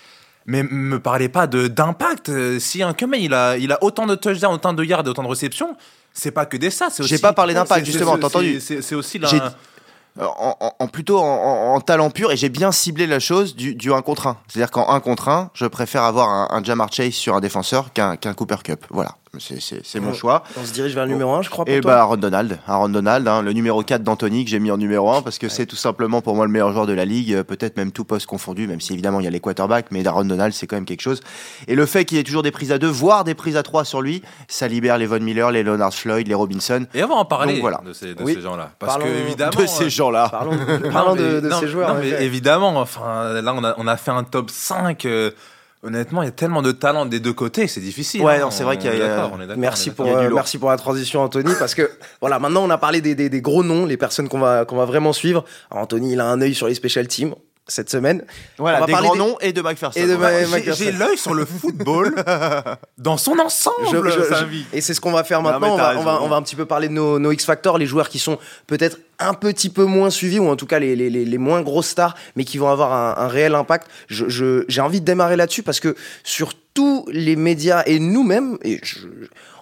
[0.47, 2.31] Mais me parlez pas de d'impact.
[2.31, 5.11] Euh, Si un Cumming, il a, il a autant de touchdowns, autant de yards et
[5.11, 5.77] autant de réceptions,
[6.15, 6.89] c'est pas que des ça.
[6.99, 9.29] J'ai pas parlé d'impact, justement, c'est- t'as entendu c'est- aussi la.
[10.21, 13.57] En, en- en plutôt en, en- en talent pur et j'ai bien ciblé la chose
[13.57, 14.37] du, du 1 contre 1.
[14.49, 17.93] C'est-à-dire qu'en 1 contre 1, je préfère avoir un, un Jamar Chase sur un défenseur
[17.93, 18.85] qu'un qu'un Cooper Cup.
[18.91, 20.43] Voilà, c'est- mon choix.
[20.61, 21.65] On se dirige vers le numéro 1, je crois.
[21.65, 21.93] Pour Et toi.
[21.93, 25.11] bah Aaron Donald, Aaron Donald, hein, le numéro 4 d'Anthony que j'ai mis en numéro
[25.13, 27.45] 1 parce que c'est tout simplement pour moi le meilleur joueur de la ligue, euh,
[27.45, 30.25] peut-être même tout poste confondu, même si évidemment il y a les quarterbacks, mais Aaron
[30.25, 31.21] Donald c'est quand même quelque chose.
[31.69, 33.63] Et le fait qu'il y ait toujours des prises à 2, voire des prises à
[33.63, 36.87] 3 sur lui, ça libère les Von Miller, les Leonard Floyd, les Robinson.
[36.95, 37.81] Et on va en parler Donc voilà.
[37.87, 38.35] de ces, de Oui.
[38.35, 38.71] ces gens-là.
[38.81, 39.53] Parce Parlons que, évidemment.
[39.61, 40.29] De ces euh, gens-là.
[40.29, 41.95] Parlons, de, de non, ces joueurs.
[41.95, 45.05] non, mais évidemment, enfin, là, on a, on a fait un top 5.
[45.07, 45.31] euh,
[45.83, 48.23] honnêtement, il y a tellement de talent des deux côtés, c'est difficile.
[48.23, 50.59] Ouais, hein, non, c'est vrai qu'il y a- on est d'accord, Merci pour, euh, merci
[50.59, 51.91] pour la transition, Anthony, parce que
[52.21, 54.77] voilà, maintenant on a parlé des, des- des gros noms, les personnes qu'on va, qu'on
[54.77, 55.45] va vraiment suivre.
[55.71, 57.35] Alors, Anthony, il a un œil sur les special teams
[57.69, 58.25] cette semaine.
[58.59, 60.01] On Voilà, va des parler grands des- noms et de McPherson.
[60.01, 60.19] Et de
[60.73, 62.15] J'ai- l'œil sur le football
[62.99, 63.77] dans son ensemble.
[63.93, 64.65] Je- je- sa je- vie.
[64.73, 65.75] et c'est ce qu'on va faire maintenant.
[65.75, 66.01] On va, raison.
[66.01, 68.19] on, va, on va un petit peu parler de nos, nos X-Factor, les joueurs qui
[68.19, 71.39] sont peut-être un petit peu moins suivis, ou en tout cas les, les, les, les
[71.39, 73.89] moins grosses stars, mais qui vont avoir un, un réel impact.
[74.09, 75.95] J'ai envie de démarrer là-dessus parce que
[76.25, 78.59] sur tous les médias et nous-mêmes,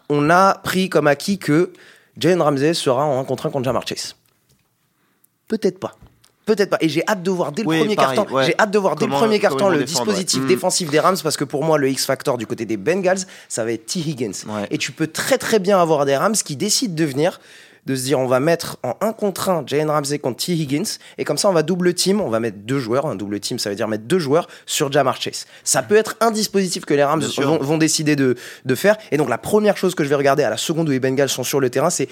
[0.09, 1.73] on a pris comme acquis que
[2.17, 4.17] Jalen Ramsey sera en un contre un contre Jamar Chase.
[5.47, 5.95] Peut-être pas.
[6.49, 6.79] Peut-être pas.
[6.81, 8.35] Et j'ai hâte de voir dès le Oui, premier pareil, carton.
[8.35, 8.47] ouais.
[8.47, 10.47] J'ai hâte de voir dès le premier carton le défendre, dispositif ouais.
[10.47, 10.49] Mm.
[10.49, 13.19] défensif des Rams parce que pour moi le X factor du côté des Bengals
[13.51, 14.33] ça va être T Higgins.
[14.49, 14.67] Ouais.
[14.71, 17.39] Et tu peux très très bien avoir des Rams qui décident de venir
[17.85, 20.99] de se dire on va mettre en un contre un Jalen Ramsey contre T Higgins
[21.19, 23.59] et comme ça on va double team, on va mettre deux joueurs, un double team
[23.59, 25.47] ça veut dire mettre deux joueurs sur Jamar Chase.
[25.65, 29.17] Ça peut être un dispositif que les Rams vont, vont décider de, de faire et
[29.19, 31.45] donc la première chose que je vais regarder à la seconde où les Bengals sont
[31.45, 32.09] sur le terrain c'est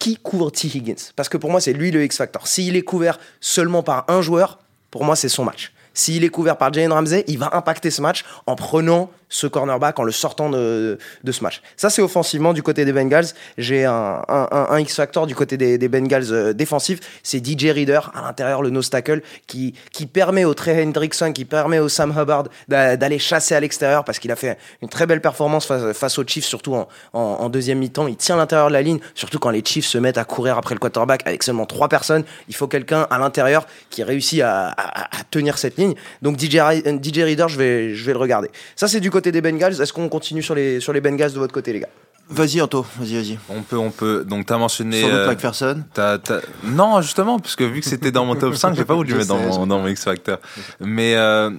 [0.00, 0.66] qui couvre T.
[0.66, 1.12] Higgins?
[1.14, 2.48] Parce que pour moi, c'est lui le X-Factor.
[2.48, 4.58] S'il est couvert seulement par un joueur,
[4.90, 5.72] pour moi, c'est son match.
[5.94, 9.98] S'il est couvert par Jalen Ramsey, il va impacter ce match en prenant ce cornerback
[9.98, 11.62] en le sortant de, de ce match.
[11.76, 13.28] Ça, c'est offensivement du côté des Bengals.
[13.56, 16.98] J'ai un, un, un, X-Factor du côté des, des Bengals euh, défensifs.
[17.22, 21.44] C'est DJ Reader à l'intérieur, le nose tackle, qui, qui permet au Trey Hendrickson, qui
[21.44, 25.20] permet au Sam Hubbard d'aller chasser à l'extérieur parce qu'il a fait une très belle
[25.20, 28.08] performance face, face aux Chiefs, surtout en, en, deuxième mi-temps.
[28.08, 30.74] Il tient l'intérieur de la ligne, surtout quand les Chiefs se mettent à courir après
[30.74, 32.24] le quarterback avec seulement trois personnes.
[32.48, 35.94] Il faut quelqu'un à l'intérieur qui réussit à, à, à, tenir cette ligne.
[36.20, 38.50] Donc DJ, DJ Reader, je vais, je vais le regarder.
[38.74, 39.80] Ça, c'est du côté des Bengals.
[39.80, 41.88] Est-ce qu'on continue sur les, sur les Bengals de votre côté, les gars
[42.30, 43.38] Vas-y Anto, vas-y, vas-y.
[43.48, 44.24] On peut, on peut.
[44.24, 45.02] Donc t'as mentionné.
[45.02, 45.82] Sans doute euh, McPherson.
[45.92, 46.40] T'as, t'as...
[46.64, 49.28] Non, justement, puisque vu que c'était dans mon top 5, j'ai pas voulu le mettre
[49.28, 50.38] dans mon, dans mon X Factor.
[50.78, 51.50] Mais euh,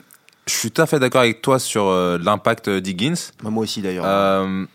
[0.47, 3.15] je suis tout à fait d'accord avec toi sur euh, l'impact d'Higgins.
[3.43, 4.05] Bah, moi aussi d'ailleurs.
[4.07, 4.65] Euh,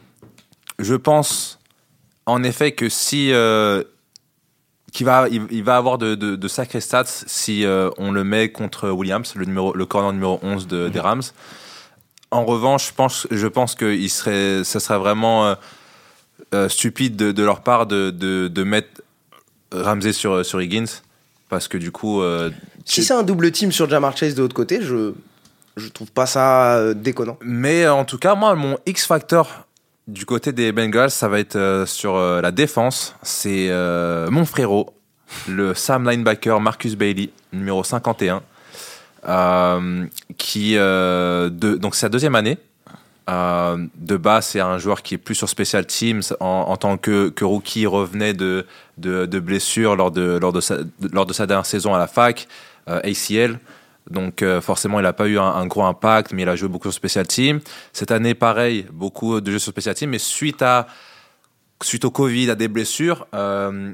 [0.78, 1.58] je pense
[2.26, 3.82] en effet que si euh,
[4.92, 8.24] qu'il va, il, il, va avoir de, de, de sacrés stats si euh, on le
[8.24, 11.22] met contre Williams, le numéro, le corner numéro 11 de, des Rams.
[12.30, 15.56] En revanche, je pense, je pense que il serait, ça serait vraiment
[16.54, 19.02] euh, stupide de, de, leur part de, de, de mettre
[19.72, 21.02] Ramsey sur, sur Higgins
[21.48, 22.22] parce que du coup.
[22.84, 25.12] si c'est un double team sur Jamar Chase de l'autre côté, je
[25.76, 27.36] je trouve pas ça déconnant.
[27.42, 29.66] Mais en tout cas, moi, mon X factor
[30.06, 33.14] du côté des Bengals, ça va être euh, sur euh, la défense.
[33.22, 34.94] C'est euh, mon frérot,
[35.48, 38.42] le Sam linebacker Marcus Bailey, numéro 51,
[40.36, 42.58] qui de, donc c'est sa deuxième année.
[43.28, 47.44] de base, c'est un joueur qui est plus sur special teams en, tant que, que,
[47.44, 48.66] rookie, revenait de,
[48.98, 50.76] de, blessures lors de, lors, de sa,
[51.12, 52.46] lors de sa dernière saison à la fac,
[52.86, 53.58] ACL.
[54.10, 56.90] Donc euh, forcément, il n'a pas eu un, gros impact, mais il a joué beaucoup
[56.90, 57.60] sur Special Team.
[57.92, 60.86] Cette année, pareil, beaucoup de jeux sur Special Team, mais suite à
[61.82, 63.92] suite au Covid, à des blessures, euh,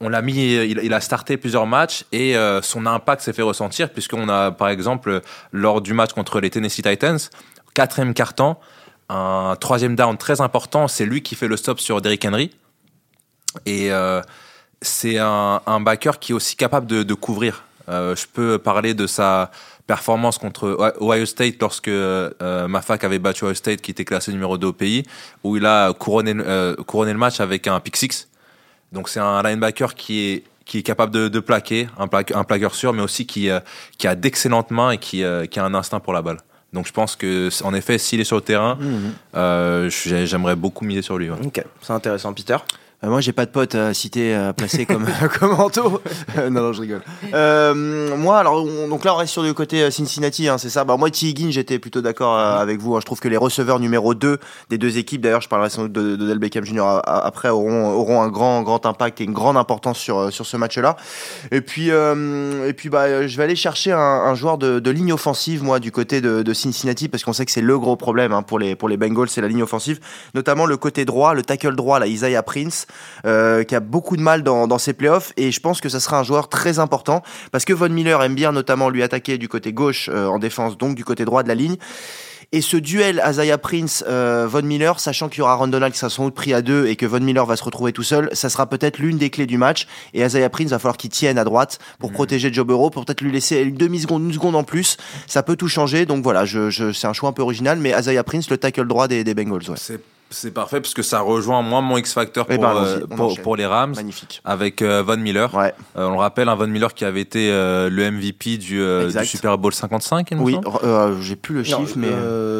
[0.00, 3.90] on l'a mis, il, a starté plusieurs matchs et euh, son impact s'est fait ressentir
[3.90, 7.18] puisqu'on a, par exemple, lors du match contre les Tennessee Titans,
[7.72, 8.56] quatrième carton,
[9.08, 12.50] un troisième down très important, c'est lui qui fait le stop sur Derrick Henry
[13.64, 14.20] et euh,
[14.82, 17.64] c'est un, backer qui est aussi capable de, couvrir.
[17.88, 19.50] Euh, je peux parler de sa
[19.86, 24.58] performance contre Ohio State lorsque ma fac avait battu Ohio State qui était classé numéro
[24.58, 25.04] 2 au pays,
[25.42, 26.34] où il a couronné,
[26.86, 28.28] couronné le match avec un pick six.
[28.96, 32.74] Donc c'est un linebacker qui est qui est capable de, de plaquer, un, un plaqueur
[32.74, 33.60] sûr, mais aussi qui, euh,
[33.98, 36.38] qui a d'excellentes mains et qui, euh, qui a un instinct pour la balle.
[36.72, 38.86] Donc je pense que, en effet, s'il est sur le terrain, mmh.
[39.36, 41.30] euh, j'aimerais beaucoup miser sur lui.
[41.30, 41.36] Ouais.
[41.44, 42.56] Ok, c'est intéressant, Peter.
[43.04, 45.06] Euh, moi, j'ai pas de pote à citer, à placer comme,
[45.38, 46.00] comme Anto.
[46.36, 47.02] non, non, je rigole.
[47.34, 50.84] Euh, moi, alors, on, donc là, on reste sur le côté Cincinnati, hein, c'est ça.
[50.84, 51.26] Bah, moi, T.
[51.26, 52.96] Higgins, j'étais plutôt d'accord euh, avec vous.
[52.96, 53.00] Hein.
[53.00, 54.38] Je trouve que les receveurs numéro 2
[54.70, 57.00] des deux équipes, d'ailleurs, je parlerai sans doute de, de Del Beckham Jr.
[57.04, 60.96] après, auront, auront un grand, grand impact et une grande importance sur, sur ce match-là.
[61.50, 64.90] Et puis, euh, et puis, bah, je vais aller chercher un, un joueur de, de,
[64.90, 67.96] ligne offensive, moi, du côté de, de Cincinnati, parce qu'on sait que c'est le gros
[67.96, 70.00] problème hein, pour les, pour les Bengals, c'est la ligne offensive,
[70.34, 72.85] notamment le côté droit, le tackle droit, là, Isaiah Prince.
[73.24, 76.00] Euh, qui a beaucoup de mal dans, dans ses playoffs et je pense que ça
[76.00, 79.48] sera un joueur très important parce que Von Miller aime bien notamment lui attaquer du
[79.48, 81.76] côté gauche euh, en défense, donc du côté droit de la ligne.
[82.52, 85.98] Et ce duel Isaiah Prince euh, Von Miller, sachant qu'il y aura Ron Donald qui
[85.98, 88.28] sera sans doute pris à deux et que Von Miller va se retrouver tout seul,
[88.32, 89.88] ça sera peut-être l'une des clés du match.
[90.14, 92.14] Et Isaiah Prince va falloir qu'il tienne à droite pour mmh.
[92.14, 94.96] protéger Joe Burrow, pour peut-être lui laisser une demi seconde, une seconde en plus.
[95.26, 96.06] Ça peut tout changer.
[96.06, 98.86] Donc voilà, je, je, c'est un choix un peu original, mais Isaiah Prince, le tackle
[98.86, 99.68] droit des, des Bengals.
[99.68, 99.98] Ouais.
[100.30, 103.56] C'est parfait parce que ça rejoint moi mon X Factor pour, ben, euh, pour, pour,
[103.56, 103.94] les Rams.
[103.94, 104.42] Magnifique.
[104.44, 105.54] Avec euh, Von Miller.
[105.54, 105.72] Ouais.
[105.96, 109.26] Euh, on le rappelle, un Von Miller qui avait été euh, le MVP du, du,
[109.26, 110.32] Super Bowl 55.
[110.32, 110.56] Il oui,
[111.20, 112.08] j'ai plus le chiffre, non,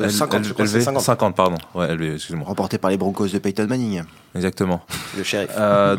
[0.02, 1.02] mais 50, elle, elle, 50.
[1.02, 1.36] 50.
[1.36, 1.56] pardon.
[1.74, 2.46] Ouais, excuse-moi.
[2.46, 4.04] Remporté par les Broncos de Peyton Manning.
[4.36, 4.82] Exactement.
[5.16, 5.50] Le shérif.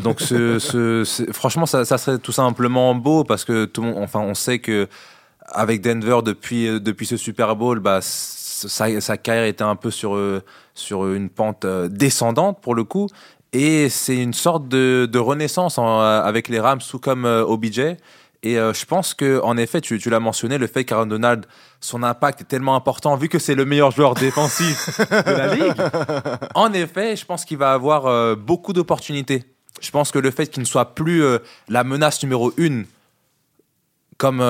[0.02, 4.02] donc ce, ce, franchement, ça, ça, serait tout simplement beau parce que tout le monde,
[4.02, 4.88] enfin, on sait que
[5.50, 8.00] avec Denver depuis depuis ce Super Bowl, bah
[8.66, 10.42] sa, sa, carrière était un peu sur, euh,
[10.74, 13.08] sur une pente euh, descendante pour le coup.
[13.52, 17.96] Et c'est une sorte de, de renaissance en, euh, avec les Rams, tout comme OBJ.
[18.42, 21.46] Et euh, je pense que, en effet, tu, tu l'as mentionné, le fait qu'Aaron Donald,
[21.80, 25.74] son impact est tellement important, vu que c'est le meilleur joueur défensif de la ligue.
[26.54, 29.44] En effet, je pense qu'il va avoir euh, beaucoup d'opportunités.
[29.80, 32.84] Je pense que le fait qu'il ne soit plus euh, la menace numéro une,
[34.18, 34.44] comme,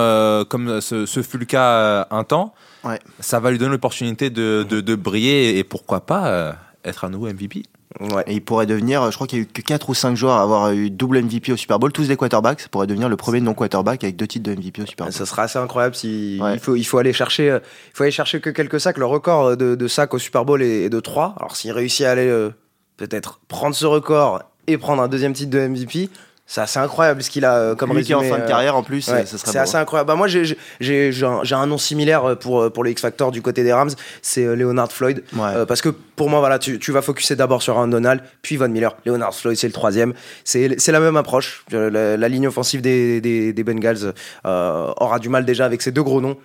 [0.48, 2.54] comme ce, ce, fut le cas un temps,
[2.84, 2.98] ouais.
[3.20, 7.26] ça va lui donner l'opportunité de, de, de, briller et pourquoi pas être à nouveau
[7.26, 7.62] MVP.
[8.00, 8.22] Ouais.
[8.26, 10.36] Et il pourrait devenir, je crois qu'il y a eu que 4 ou 5 joueurs
[10.36, 12.60] à avoir eu double MVP au Super Bowl, tous des quarterbacks.
[12.60, 15.12] Ça pourrait devenir le premier non-quarterback avec deux titres de MVP au Super Bowl.
[15.12, 16.54] Ça sera assez incroyable si ouais.
[16.54, 18.98] il faut il faut aller chercher il faut aller chercher que quelques sacs.
[18.98, 21.34] Le record de, de sacs au Super Bowl est de 3.
[21.38, 22.50] Alors s'il réussit à aller euh,
[22.98, 26.10] peut-être prendre ce record et prendre un deuxième titre de MVP,
[26.50, 28.48] C'est assez incroyable ce qu'il a euh, comme Lui qui est en fin de euh,
[28.48, 30.08] carrière en plus, Ouais, c'est assez incroyable.
[30.08, 33.42] Bah, moi, j'ai j'ai- j'ai j'ai un, un nom similaire pour, pour le X-Factor du
[33.42, 33.90] côté des Rams,
[34.22, 35.22] c'est euh, Leonard Floyd.
[35.34, 35.42] Ouais.
[35.54, 38.56] Euh, parce que pour moi, voilà, tu, tu vas focuser d'abord sur Aaron Donald, puis
[38.56, 38.96] Von Miller.
[39.04, 40.14] Leonard Floyd, c'est le troisième.
[40.42, 41.64] C'est c'est la même approche.
[41.74, 44.14] Euh, La, la ligne offensive des, des, des Bengals
[44.46, 46.38] euh, aura du mal déjà avec ces deux gros noms.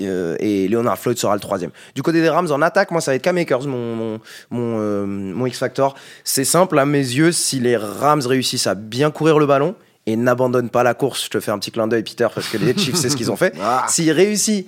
[0.00, 1.70] Euh, et Leonard Floyd sera le troisième.
[1.94, 4.20] Du côté des Rams, en attaque, moi, ça va être Cam Akers, mon, mon,
[4.50, 5.94] mon, euh, mon X-Factor.
[6.24, 9.74] C'est simple, à mes yeux, si les Rams réussissent à bien courir le ballon
[10.06, 12.58] et n'abandonnent pas la course, je te fais un petit clin d'œil, Peter, parce que
[12.58, 13.54] les Chiefs, c'est ce qu'ils ont fait.
[13.62, 13.86] Ah.
[13.88, 14.64] S'ils réussissent,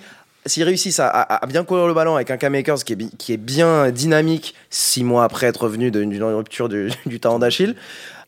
[0.46, 3.16] s'ils réussissent à, à- à bien courir le ballon avec un Cam Akers qui est,
[3.18, 7.74] qui est bien dynamique, six mois après être revenu d'une rupture du, du talon d'Achille,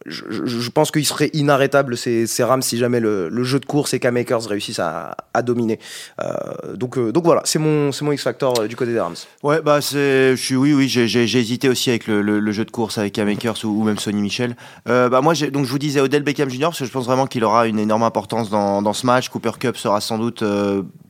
[0.06, 4.16] je, pense qu'ils seraient inarrêtables ces, Rams si jamais le, jeu de course et Cam
[4.16, 5.78] Akers réussissent à, dominer.
[6.20, 9.14] Euh, donc, euh, donc voilà, c'est mon, mon X-Factor euh, du côté des Rams.
[9.44, 13.12] Ouais, bah je suis, oui, oui, j'ai, hésité aussi avec le, jeu de course avec
[13.14, 14.56] Cam Akers ou, même Sonny Michel.
[14.87, 16.61] Bah moi, donc je vous disais Odell Beckham Jr.
[16.62, 19.28] parce que je pense vraiment qu'il aura une énorme importance dans, ce match.
[19.28, 20.42] Cooper Cup sera sans doute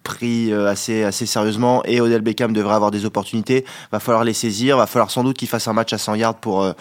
[0.03, 3.65] pris assez, assez sérieusement et Odell Beckham devrait avoir des opportunités.
[3.93, 4.77] Va falloir les saisir.
[4.77, 6.75] Va falloir sans doute qu'il fasse un match à 100 yards pour.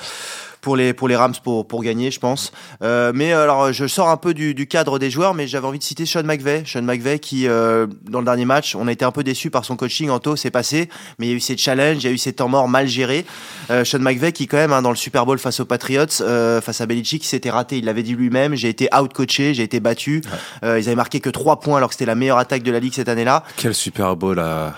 [0.62, 2.52] Pour les, pour les Rams pour, pour gagner, je pense.
[2.82, 5.80] Euh, mais alors, je sors un peu du, du cadre des joueurs, mais j'avais envie
[5.80, 6.64] de citer Sean McVay.
[6.66, 9.66] Sean McVay qui, euh, dans le dernier match, on a été un peu déçu par
[9.66, 10.10] son coaching.
[10.10, 10.90] Anto, c'est passé,
[11.20, 12.88] mais il y a eu ces challenges, il y a eu ces temps morts mal
[12.88, 13.26] gérés.
[13.70, 16.08] Euh, Sean McVay qui, quand même, hein, dans le Super Bowl face aux Patriots,
[16.62, 17.78] face à Belichick, s'était raté.
[17.78, 18.56] Il l'avait dit lui-même.
[18.56, 20.22] J'ai été out-coaché, j'ai été battu.
[20.64, 22.94] Ils avaient marqué que 3 points alors que c'était la meilleure attaque de la ligue
[22.94, 23.44] cette année-là.
[23.58, 24.76] Quel Super Bowl là.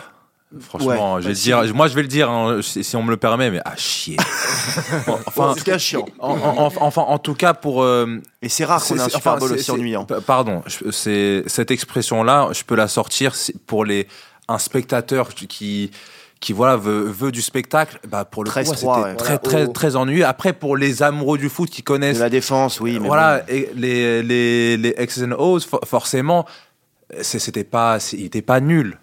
[0.60, 3.18] Franchement, Ouais, je vais dire, moi je vais le dire hein, si on me le
[3.18, 4.18] permet, mais à chier.
[5.28, 6.06] enfin, c'est chiant.
[6.20, 7.84] en, en- enfin, en tout cas pour.
[7.84, 10.06] euh, Et c'est rare qu'on ait un Super Bowl aussi ennuyant.
[10.06, 13.34] pa- Pardon, je- c'est cette expression-là, je peux la sortir
[13.68, 14.08] pour les
[14.48, 15.92] un spectateur qui
[16.40, 18.00] qui voilà veut, veut du spectacle.
[18.08, 19.16] Bah pour le Très coup, froid, c'était ouais.
[19.18, 20.26] très Voilà, très au- très ennuyeux.
[20.26, 22.98] Après pour les amoureux du foot qui De connaissent la défense, oui.
[23.00, 23.46] Mais voilà bon.
[23.50, 26.46] et les les les X's and O's for- forcément
[27.22, 28.98] c'était pas il était pas nul,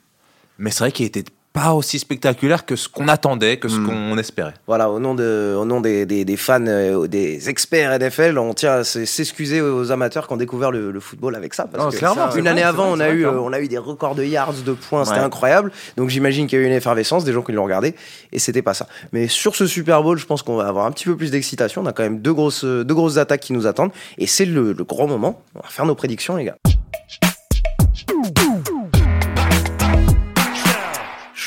[0.59, 1.25] mais c'est vrai qu'il était
[1.57, 3.87] pas aussi spectaculaire que ce qu'on attendait, que ce Hmm.
[3.87, 4.53] qu'on espérait.
[4.67, 8.53] Voilà, au nom, de, au nom des, des, des fans, euh, des experts NFL, on
[8.53, 11.65] tient à s'excuser aux amateurs qui ont découvert le, le football avec ça.
[11.65, 13.61] Parce Non, que clairement, ça, une année avant, vrai, on, a eu, euh, on a
[13.61, 15.73] eu des records de yards, de points, c'était incroyable.
[15.97, 17.95] Donc j'imagine qu'il y a eu une effervescence, des gens qui l'ont regardé,
[18.33, 18.87] et c'était pas ça.
[19.13, 21.81] Mais sur ce Super Bowl, je pense qu'on va avoir un petit peu plus d'excitation.
[21.81, 24.75] On a quand même deux grosses, deux grosses attaques qui nous attendent, et c'est le,
[24.75, 25.43] le grand moment.
[25.55, 26.57] On va faire nos prédictions, les gars.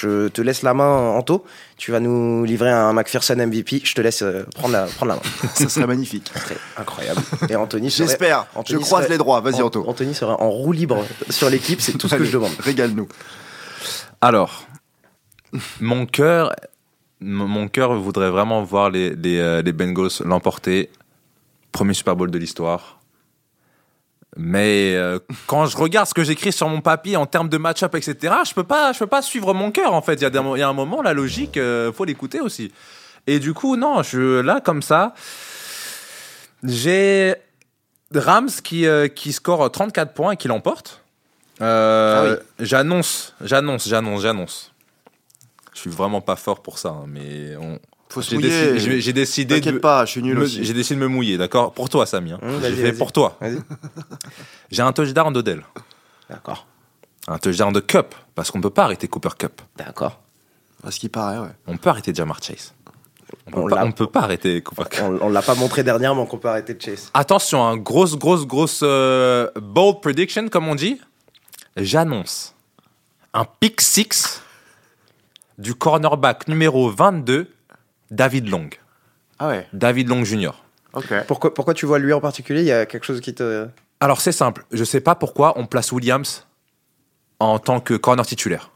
[0.02, 1.44] Je te laisse la main, Anto.
[1.78, 3.82] Tu vas nous livrer un McPherson MVP.
[3.84, 5.50] Je te laisse euh, prendre, la, prendre la main.
[5.54, 6.32] ça serait magnifique.
[6.34, 7.22] Très incroyable.
[7.50, 8.46] Et Anthony serait- J'espère.
[8.54, 9.42] Je Anthony croise serait- les droits.
[9.42, 9.84] Vas-y, An- Anto.
[9.88, 11.82] Anthony sera en roue libre sur l'équipe.
[11.82, 12.52] C'est tout ce que je demande.
[12.60, 13.08] Régale-nous.
[14.22, 14.66] Alors,
[15.80, 16.54] mon cœur,
[17.20, 20.90] mon mon cœur voudrait vraiment voir les, les, euh, les Bengals l'emporter.
[21.72, 22.99] Premier Super Bowl de l'histoire.
[24.38, 27.96] Mais euh, quand je regarde ce que j'écris sur mon papier en termes de match-up,
[27.96, 30.14] etc., je peux pas, je peux pas suivre mon cœur en fait.
[30.16, 32.72] Il y, a y un moment, la logique, euh, faut l'écouter aussi.
[33.28, 35.14] Et du coup, non, je là comme ça,
[36.64, 37.36] j'ai
[38.14, 41.02] Rams qui euh, qui score 34 points et qui l'emporte.
[41.62, 44.72] Euh, J'annonce, j'annonce, j'annonce, j'annonce.
[45.74, 47.80] Je suis vraiment pas fort pour ça, hein, mais on-
[48.12, 48.72] Faut se j'ai mouiller.
[48.74, 50.64] décidé, j'ai- décidé de, pas, je suis nul me- aussi.
[50.66, 51.74] j'ai décidé de me mouiller, d'accord?
[51.74, 52.32] Pour toi, Samy.
[52.32, 52.40] hein.
[52.42, 53.38] Hum, J'ai fait pour toi.
[53.40, 53.60] Vas-y.
[54.72, 55.64] J'ai un touchdown d'Odell,
[56.30, 56.66] D'accord.
[57.28, 59.62] un touchdown de Cup, parce qu'on peut pas arrêter Cooper Cup.
[59.78, 60.20] D'accord.
[60.84, 61.54] À ce qui paraît, ouais.
[61.68, 62.74] On peut arrêter Jamar Chase.
[63.54, 65.04] On, On peut, pas, arrêter Cooper Cup.
[65.04, 67.12] On, on l'a pas montré dernièrement qu'on peut arrêter chase.
[67.14, 71.00] Attention, hein, grosse, grosse, grosse euh, bold prediction, comme on dit.
[71.78, 72.56] J'annonce
[73.36, 74.42] un pick six
[75.60, 77.48] du cornerback numéro 22,
[78.12, 78.70] David Long.
[79.40, 80.52] Ah ouais, David Long Jr.
[80.94, 81.26] ok.
[81.28, 82.62] Pourquoi, pourquoi tu vois lui en particulier?
[82.62, 83.68] Il y a quelque chose qui te.
[84.00, 86.46] Alors c'est simple, je sais pas pourquoi on place Williams
[87.40, 88.72] en tant que corner titulaire.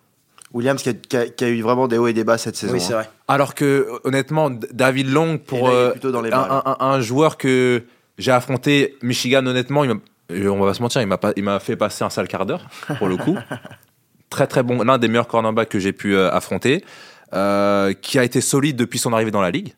[0.53, 2.55] Williams qui a, qui a- qui a eu vraiment des hauts et des bas cette
[2.55, 2.73] saison.
[2.73, 2.97] Oui, c'est hein.
[2.97, 3.09] vrai.
[3.27, 6.31] Alors que honnêtement, D- David Long Et pour là, il est euh, plutôt dans les
[6.31, 6.61] un, balles.
[6.65, 7.83] un- un joueur que
[8.19, 9.99] j'ai affronté, Michigan, honnêtement, il m'a-
[10.31, 12.27] euh, on va pas se mentir, il m'a pas- il m'a fait passer un sale
[12.27, 12.67] quart d'heure
[12.99, 13.35] pour le coup.
[14.29, 16.83] très très bon, l'un des meilleurs cornerbacks que j'ai pu euh, affronter,
[17.33, 19.73] euh, qui a été solide depuis son arrivée dans la ligue.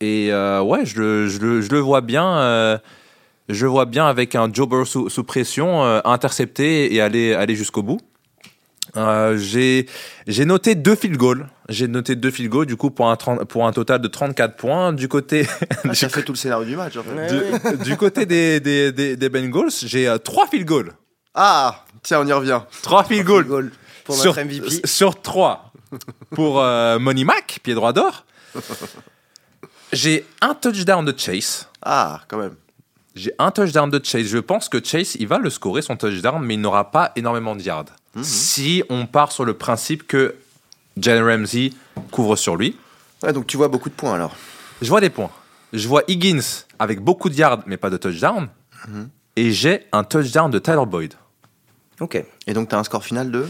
[0.00, 2.38] Et euh, ouais, je le, je, le, je le vois bien.
[2.38, 2.78] euh,
[3.48, 7.32] je le vois bien avec un Joe Burrow sous, sous pression, euh, intercepter et aller,
[7.34, 7.98] aller jusqu'au bout.
[8.96, 9.86] Euh, j'ai
[10.44, 11.46] noté deux field goals.
[11.68, 14.56] J'ai noté deux field goals du coup pour un 30 pour un total de 34
[14.56, 15.46] points du côté
[15.88, 17.76] Ah, ça fait tout le scénario du match en fait.
[17.76, 20.92] Du, du côté des des, des, des Bengals, j'ai euh, trois field goals.
[21.34, 22.60] Ah, tiens, on y revient.
[22.82, 23.72] Trois field goals Goal
[24.10, 24.86] sur, MVP.
[24.86, 25.67] sur trois
[26.30, 28.24] pour euh, Money Mac, pied droit d'or.
[29.92, 31.66] J'ai un touchdown de Chase.
[31.82, 32.54] Ah, quand même.
[33.14, 34.26] J'ai un touchdown de Chase.
[34.26, 37.56] Je pense que Chase, il va le scorer son touchdown, mais il n'aura pas énormément
[37.56, 37.86] de yards.
[38.14, 38.22] Mhm.
[38.24, 40.36] Si on part sur le principe que
[41.00, 41.72] Jalen Ramsey
[42.10, 42.76] couvre sur lui,
[43.22, 44.36] Ouais, donc tu vois beaucoup de points alors.
[44.80, 45.30] je vois des points.
[45.72, 48.48] Je vois Higgins avec beaucoup de yards, mais pas de touchdown.
[48.86, 49.08] Mhm.
[49.34, 51.14] Et j'ai un touchdown de Tyler Boyd
[52.00, 52.22] Ok.
[52.46, 53.48] Et donc tu as un score final de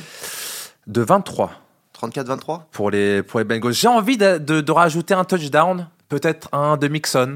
[0.87, 1.53] de 23
[2.01, 3.73] 34-23 pour les, pour les Bengals.
[3.73, 7.35] J'ai envie de, de- de rajouter un touchdown, peut-être un de Mixon.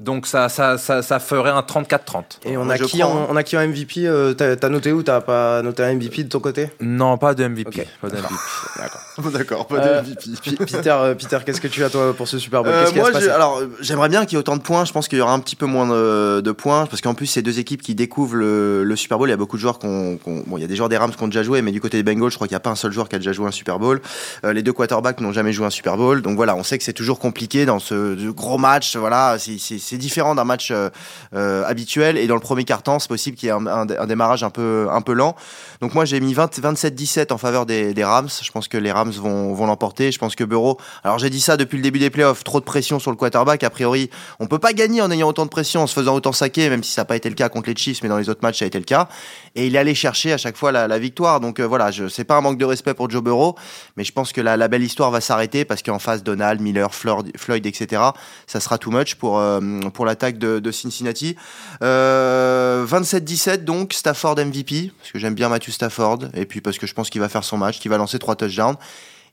[0.00, 2.22] Donc ça, ça, ça, ça ferait un 34-30.
[2.46, 4.68] Et on a, je qui prends, en, on a qui en MVP euh, T'as t'as
[4.70, 6.70] noté ou t'as pas noté un MVP de ton côté?
[6.80, 7.86] Non, pas de MVP.
[8.00, 8.34] Pas de MVP.
[8.78, 9.00] D'accord.
[9.32, 10.22] D'accord, pas Euh, de MVP.
[10.42, 12.72] Pi- Peter, euh, Peter qu'est-ce que tu as toi pour ce Super Bowl?
[12.72, 14.86] Euh, Qu'est-ce moi, alors, euh, j'aimerais bien qu'il y ait autant de points.
[14.86, 17.26] Je pense qu'il y aura un petit peu moins de, de points parce qu'en plus,
[17.26, 19.28] c'est deux équipes qui découvrent le, le Super Bowl.
[19.28, 20.76] Il y a beaucoup de joueurs qui ont, qui ont- bon, il y a des
[20.76, 22.54] joueurs des Rams qui ont déjà joué, mais du côté des Bengals, je crois qu'il
[22.54, 24.00] n'y a pas un seul joueur qui a déjà joué un Super Bowl.
[24.46, 26.84] Euh, les deux quarterbacks n'ont jamais joué un Super Bowl, donc voilà, on sait que
[26.84, 28.96] c'est toujours compliqué dans ce, ce gros match.
[28.96, 30.88] Voilà, c'est- c'est c'est différent d'un match euh,
[31.34, 32.16] euh, habituel.
[32.16, 35.00] Et dans le premier quart-temps, c'est possible qu'il y ait un, démarrage un peu, un
[35.00, 35.34] peu lent.
[35.80, 38.28] Donc moi, j'ai mis 20 27-17 en faveur des, des Rams.
[38.42, 40.12] Je pense que les Rams vont, vont l'emporter.
[40.12, 40.78] Je pense que Bureau.
[41.04, 42.44] Alors j'ai dit ça depuis le début des playoffs.
[42.44, 43.62] Trop de pression sur le quarterback.
[43.64, 46.32] A priori, on peut pas gagner en ayant autant de pression, en se faisant autant
[46.32, 48.28] saquer, même si ça n'a pas été le cas contre les Chiefs, mais dans les
[48.28, 49.08] autres matchs, ça a été le cas.
[49.54, 51.40] Et il est allé chercher à chaque fois la, victoire.
[51.40, 53.54] Donc euh, voilà, je c'est pas un manque de respect pour Joe Burrow,
[53.96, 57.66] mais je pense que la, belle histoire va s'arrêter parce qu'en face, Donald, Miller, Floyd,
[57.66, 58.02] etc.
[58.46, 59.40] Ça sera too much pour
[59.88, 61.36] pour l'attaque de, Cincinnati.
[61.82, 66.86] Euh, 27-17 donc Stafford MVP parce que j'aime bien Matthew Stafford et puis parce que
[66.86, 68.76] je pense qu'il va faire son match, qu'il va lancer trois touchdowns.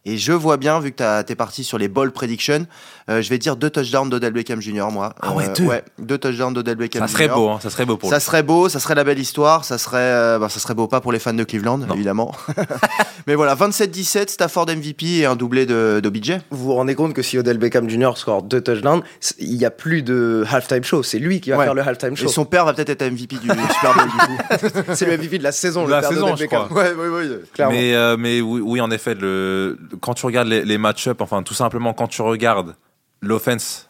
[0.06, 2.66] Et je vois bien, vu que t'as- t'es parti sur les ball predictions,
[3.10, 4.88] euh, je vais dire deux touchdowns d'Odell Beckham Jr.
[4.92, 5.14] moi.
[5.22, 5.64] Ah ouais, Euh, deux.
[5.66, 8.22] Ouais, deux touchdowns d'Odell Beckham Ça serait beau, hein, ça serait beau pour Ça lui.
[8.22, 11.02] serait beau, ça serait la belle histoire, ça serait, euh, bah, ça serait beau pas
[11.02, 11.94] pour les fans de Cleveland, Non.
[11.94, 12.32] évidemment.
[13.28, 16.38] Mais voilà, 27-17, Stafford MVP et un doublé de d'OBJ.
[16.52, 18.12] Vous vous rendez compte que si Odell Beckham Jr.
[18.16, 19.02] score deux touchdowns,
[19.40, 21.04] il n'y a plus de halftime show.
[21.04, 21.66] C'est lui qui va Ouais.
[21.66, 22.30] faire le halftime Et show.
[22.30, 24.84] son père va peut-être être MVP du Super Bowl du coup.
[24.94, 26.66] C'est le MVP de la saison, De le la père saison, Beckham.
[26.68, 26.82] crois.
[26.84, 27.28] Ouais, ouais, ouais.
[27.54, 27.74] Clairement.
[27.76, 31.44] Mais, euh, mais oui, oui, en effet, le, quand tu regardes les, les match-ups, enfin
[31.44, 32.76] tout simplement quand tu regardes
[33.22, 33.90] l'offense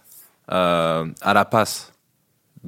[0.52, 1.94] euh, à la passe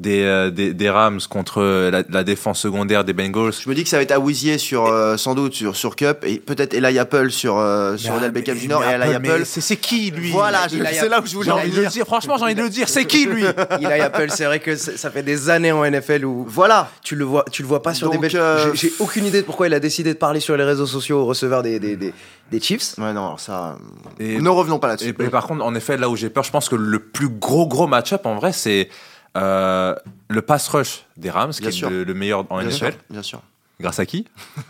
[0.01, 3.83] des, euh, des, des Rams contre la, la défense secondaire des Bengals, Je me dis
[3.83, 6.97] que ça va être Awuzie sur euh, sans doute sur sur Cup et peut-être Eli
[6.97, 8.77] Apple sur euh, sur Odell Beckham Jr.
[8.89, 9.41] et Eli Apple.
[9.45, 10.31] c'est qui lui?
[10.31, 12.55] Voilà, c'est là où je J'ai voulais en envie de le dire, franchement, j'ai envie
[12.55, 13.43] de le dire, c'est qui lui?
[13.43, 16.89] Eli Apple, c'est vrai que ça fait des années en NFL où Voilà.
[17.03, 19.45] tu le vois, tu le vois pas sur Donc, des euh, J'ai- aucune idée de
[19.45, 22.13] pourquoi il a décidé de parler sur les réseaux sociaux aux receveurs des, des, des,
[22.51, 22.95] des Chiefs.
[22.97, 23.77] Ouais, non, alors ça.
[24.19, 25.09] Et- ne revenons pas Et, là-dessus.
[25.19, 27.67] et par contre, en effet, là où j'ai peur, je pense que le plus gros
[27.67, 28.89] gros match-up en vrai, c'est
[29.37, 29.95] euh,
[30.27, 32.75] le pass rush des Rams, qui est le, le meilleur en Bien NFL.
[32.77, 33.41] sûr, bien sûr.
[33.79, 34.25] Grâce à qui?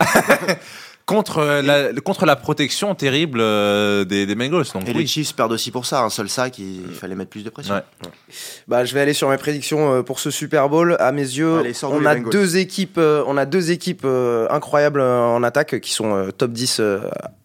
[1.06, 4.66] Contre, euh, la, contre la protection terrible euh, des, des Bengals.
[4.72, 4.98] Donc, Et oui.
[4.98, 6.02] les Chiefs perdent aussi pour ça.
[6.04, 7.74] Un seul sac, il, il fallait mettre plus de pression.
[7.74, 7.82] Ouais.
[8.68, 10.96] Bah, je vais aller sur mes prédictions pour ce Super Bowl.
[11.00, 14.06] À mes yeux, Allez, on a deux équipes, on a deux équipes
[14.50, 17.00] incroyables en attaque qui sont top 10 euh,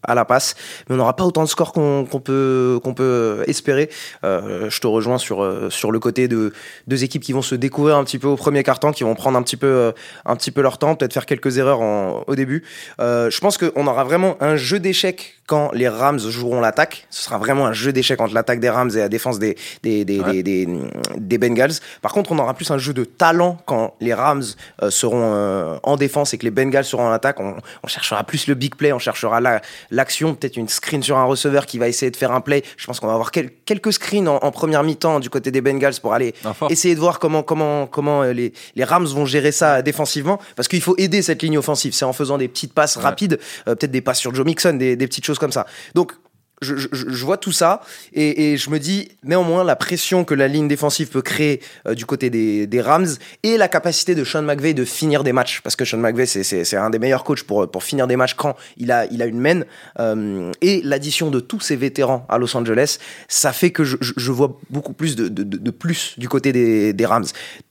[0.07, 0.55] à la passe,
[0.87, 3.89] mais on n'aura pas autant de scores qu'on peut qu'on peut espérer.
[4.23, 6.53] Euh, je te rejoins sur euh, sur le côté de
[6.87, 9.37] deux équipes qui vont se découvrir un petit peu au premier quart-temps, qui vont prendre
[9.37, 9.91] un petit peu euh,
[10.25, 12.63] un petit peu leur temps, peut-être faire quelques erreurs en- au début.
[12.99, 17.05] Euh, je pense qu'on aura vraiment un jeu d'échecs quand les Rams joueront l'attaque.
[17.11, 20.03] Ce sera vraiment un jeu d'échecs entre l'attaque des Rams et la défense des des
[20.05, 20.41] des, Ouais.
[20.43, 21.73] des, Bengals.
[22.01, 24.43] Par contre, on aura plus un jeu de talent quand les Rams
[24.81, 27.39] euh, seront en défense et que les Bengals seront en attaque.
[27.39, 29.61] On, on cherchera plus le big play, on cherchera la-
[29.95, 32.63] l'action, peut-être une screen sur un receveur qui va essayer de faire un play.
[32.77, 35.61] Je pense qu'on va avoir quel- quelques screens en, en première mi-temps du côté des
[35.61, 36.33] Bengals pour aller
[36.69, 40.67] essayer de voir comment comment comment euh, les, les Rams vont gérer ça défensivement parce
[40.67, 43.03] qu'il faut aider cette ligne offensive c'est en faisant des petites passes Ouais.
[43.03, 46.11] rapides euh, peut-être des passes sur Joe Mixon des, des petites choses comme ça donc
[46.61, 47.81] je, je- je vois tout ça
[48.13, 51.93] et, et je me dis néanmoins la pression que la ligne défensive peut créer euh,
[51.95, 53.07] du côté des, des Rams
[53.43, 56.43] et la capacité de Sean McVay de finir des matchs parce que Sean McVay c'est-
[56.43, 59.25] c'est un des meilleurs coachs pour, pour finir des matchs quand il a, il a
[59.25, 59.61] une main
[59.99, 64.31] euh, et l'addition de tous ces vétérans à Los Angeles ça fait que je, je-
[64.31, 67.25] vois beaucoup plus de, de, de- plus du côté des, des Rams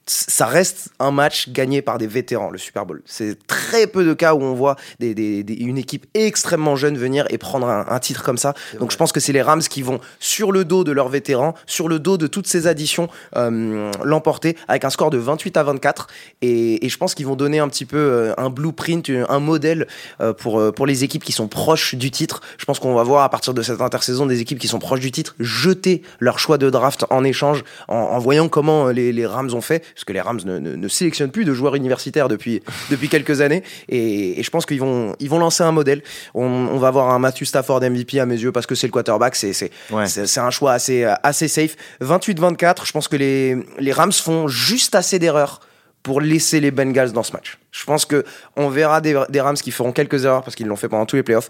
[0.07, 3.01] ça reste un match gagné par des vétérans, le Super Bowl.
[3.05, 6.95] C'est très peu de cas où on voit des, des- des- une équipe extrêmement jeune
[6.95, 8.53] venir et prendre un titre comme ça.
[8.79, 11.53] Donc je pense que c'est les Rams qui vont, sur le dos de leurs vétérans,
[11.65, 15.63] sur le dos de toutes ces additions, euh, l'emporter avec un score de 28 à
[15.63, 16.07] 24.
[16.41, 19.87] Et, et je pense qu'ils vont donner un petit peu euh, un blueprint, un modèle
[20.21, 22.41] euh, pour, euh, pour les équipes qui sont proches du titre.
[22.57, 24.99] Je pense qu'on va voir à partir de cette intersaison des équipes qui sont proches
[24.99, 29.11] du titre jeter leur choix de draft en échange en, en voyant comment euh, les,
[29.11, 31.75] les Rams ont fait, parce que les Rams ne, ne- ne sélectionnent plus de joueurs
[31.75, 33.63] universitaires depuis, depuis quelques années.
[33.89, 36.01] Et, et je pense qu'ils vont, ils vont lancer un modèle.
[36.33, 38.91] On, on va avoir un Matthew Stafford MVP à mes yeux parce que c'est le
[38.91, 39.35] quarterback.
[39.35, 40.05] C'est, c'est, Ouais.
[40.37, 41.75] un choix assez, assez safe.
[42.01, 45.59] 28-24, je pense que les, les Rams font juste assez d'erreurs
[46.03, 47.57] pour laisser les Bengals dans ce match.
[47.71, 48.23] Je pense que
[48.55, 51.15] on verra des, des Rams qui feront quelques erreurs parce qu'ils l'ont fait pendant tous
[51.15, 51.49] les playoffs.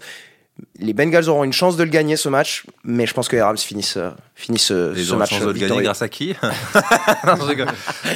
[0.78, 3.42] Les Bengals auront une chance de le gagner ce match, mais je pense que les
[3.42, 6.08] Rams finissent, euh, finissent euh, Ils ce ont match chance de le gagner grâce à
[6.08, 6.34] qui
[7.26, 7.66] non, je rigole.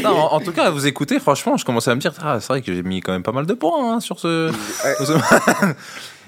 [0.02, 2.38] Non, en, en tout cas, à vous écouter, franchement, je commençais à me dire, ah,
[2.40, 4.50] c'est vrai que j'ai mis quand même pas mal de points hein, sur ce.
[5.04, 5.20] sur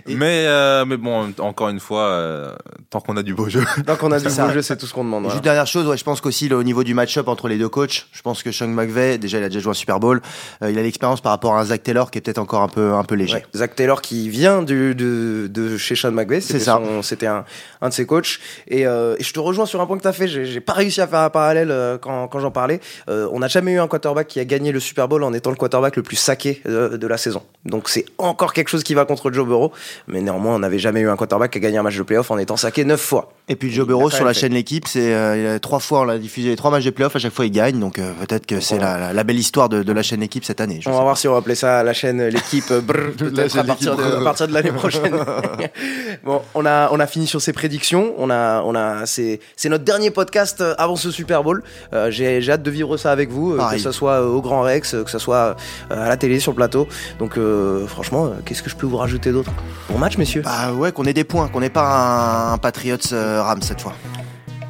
[0.06, 2.54] mais, euh, mais bon, encore une fois, euh,
[2.90, 3.64] tant qu'on a du beau jeu.
[3.86, 4.46] Donc on a du ça.
[4.46, 5.22] beau jeu, c'est tout ce qu'on demande.
[5.22, 5.34] Voilà.
[5.34, 8.06] Juste dernière chose, ouais, je pense qu'aussi au niveau du match-up entre les deux coachs,
[8.12, 10.20] je pense que Sean McVay, déjà il a déjà joué un Super Bowl,
[10.62, 12.68] euh, il a l'expérience par rapport à un Zach Taylor qui est peut-être encore un
[12.68, 13.36] peu, un peu léger.
[13.36, 13.46] Ouais.
[13.54, 16.80] Zach Taylor qui vient du, de, de chez Sean McVay, C'est ça.
[17.02, 17.44] C'était un,
[17.80, 18.38] un de ses coachs.
[18.68, 20.28] Et, euh, et je te rejoins sur un point que tu as fait.
[20.28, 22.80] J'ai pas réussi à faire un parallèle euh, quand, quand j'en parlais.
[23.08, 25.50] Euh, on n'a jamais eu un quarterback qui a gagné le Super Bowl en étant
[25.50, 27.42] le quarterback le plus saqué de la saison.
[27.64, 29.72] Donc c'est encore quelque chose qui va contre Joe Burrow.
[30.08, 32.30] Mais néanmoins, on n'avait jamais eu un quarterback qui a gagné un match de playoff
[32.30, 33.32] en étant saqué neuf fois.
[33.48, 34.40] Et puis Joe Burrow sur la fait.
[34.40, 36.90] chaîne L'équipe, c'est euh, il a trois fois on l'a diffusé les trois matchs de
[36.90, 39.38] playoff, à chaque fois il gagne, donc euh, peut-être que c'est la, la- la belle
[39.38, 40.78] histoire de, de la chaîne L'équipe cette année.
[40.80, 41.04] je On va pas.
[41.04, 44.18] voir si on va appeler ça la chaîne l'équipe euh, peut-être à partir de, l'équipe,
[44.20, 45.12] à partir de l'année prochaine.
[46.24, 48.14] bon, on a on a fini sur ces prédictions.
[48.18, 51.62] On a on a c'est c'est notre dernier podcast euh, avant ce Super Bowl.
[51.92, 54.62] Euh, j'ai j'ai hâte de vivre ça avec vous, euh, que ce soit au Grand
[54.62, 55.56] Rex, que ce soit
[55.90, 56.86] à la télé sur le plateau.
[57.18, 59.50] Donc euh, franchement, qu'est-ce que je peux vous rajouter d'autre?
[59.90, 60.42] Bon match, messieurs.
[60.42, 61.82] Bah ouais, qu'on ait des points, qu'on n'ait pas
[62.50, 63.92] un, un Patriots euh, Rams cette fois.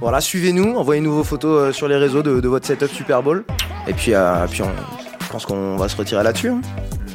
[0.00, 3.44] Voilà, suivez-nous, envoyez-nous vos photos euh, sur les réseaux de, de votre setup Super Bowl.
[3.86, 4.70] Et puis euh, puis on,
[5.24, 6.48] je pense qu'on va se retirer là-dessus.
[6.50, 6.60] hein.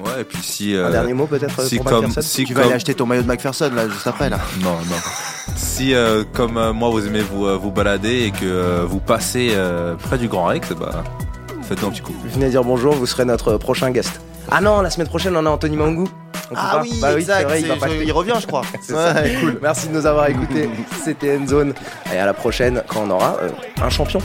[0.06, 0.74] Ouais, et puis si.
[0.74, 2.94] Un euh, dernier mot peut-être si pour comme, McPherson si Tu vas comme- aller acheter
[2.94, 4.38] ton maillot de McPherson là juste après là.
[4.62, 4.96] Non, non.
[5.56, 9.00] Si, euh, comme euh, moi, vous aimez vous, euh, vous balader et que euh, vous
[9.00, 11.04] passez euh, près du Grand Rex, bah,
[11.64, 12.14] faites-nous un petit coup.
[12.26, 14.22] Venez dire bonjour, vous serez notre prochain guest.
[14.50, 16.08] Ah non, la semaine prochaine, on a Anthony Mangou.
[16.50, 18.62] On peut Ah pas oui, Bah exact, vrai, il va revient je crois.
[18.82, 18.94] C'est.
[18.94, 19.60] Ouais, cool.
[19.62, 20.70] Merci de nous avoir écoutés.
[21.04, 21.74] C'était Endzone.
[22.14, 23.50] Et à la prochaine quand on aura euh,
[23.82, 24.20] un champion.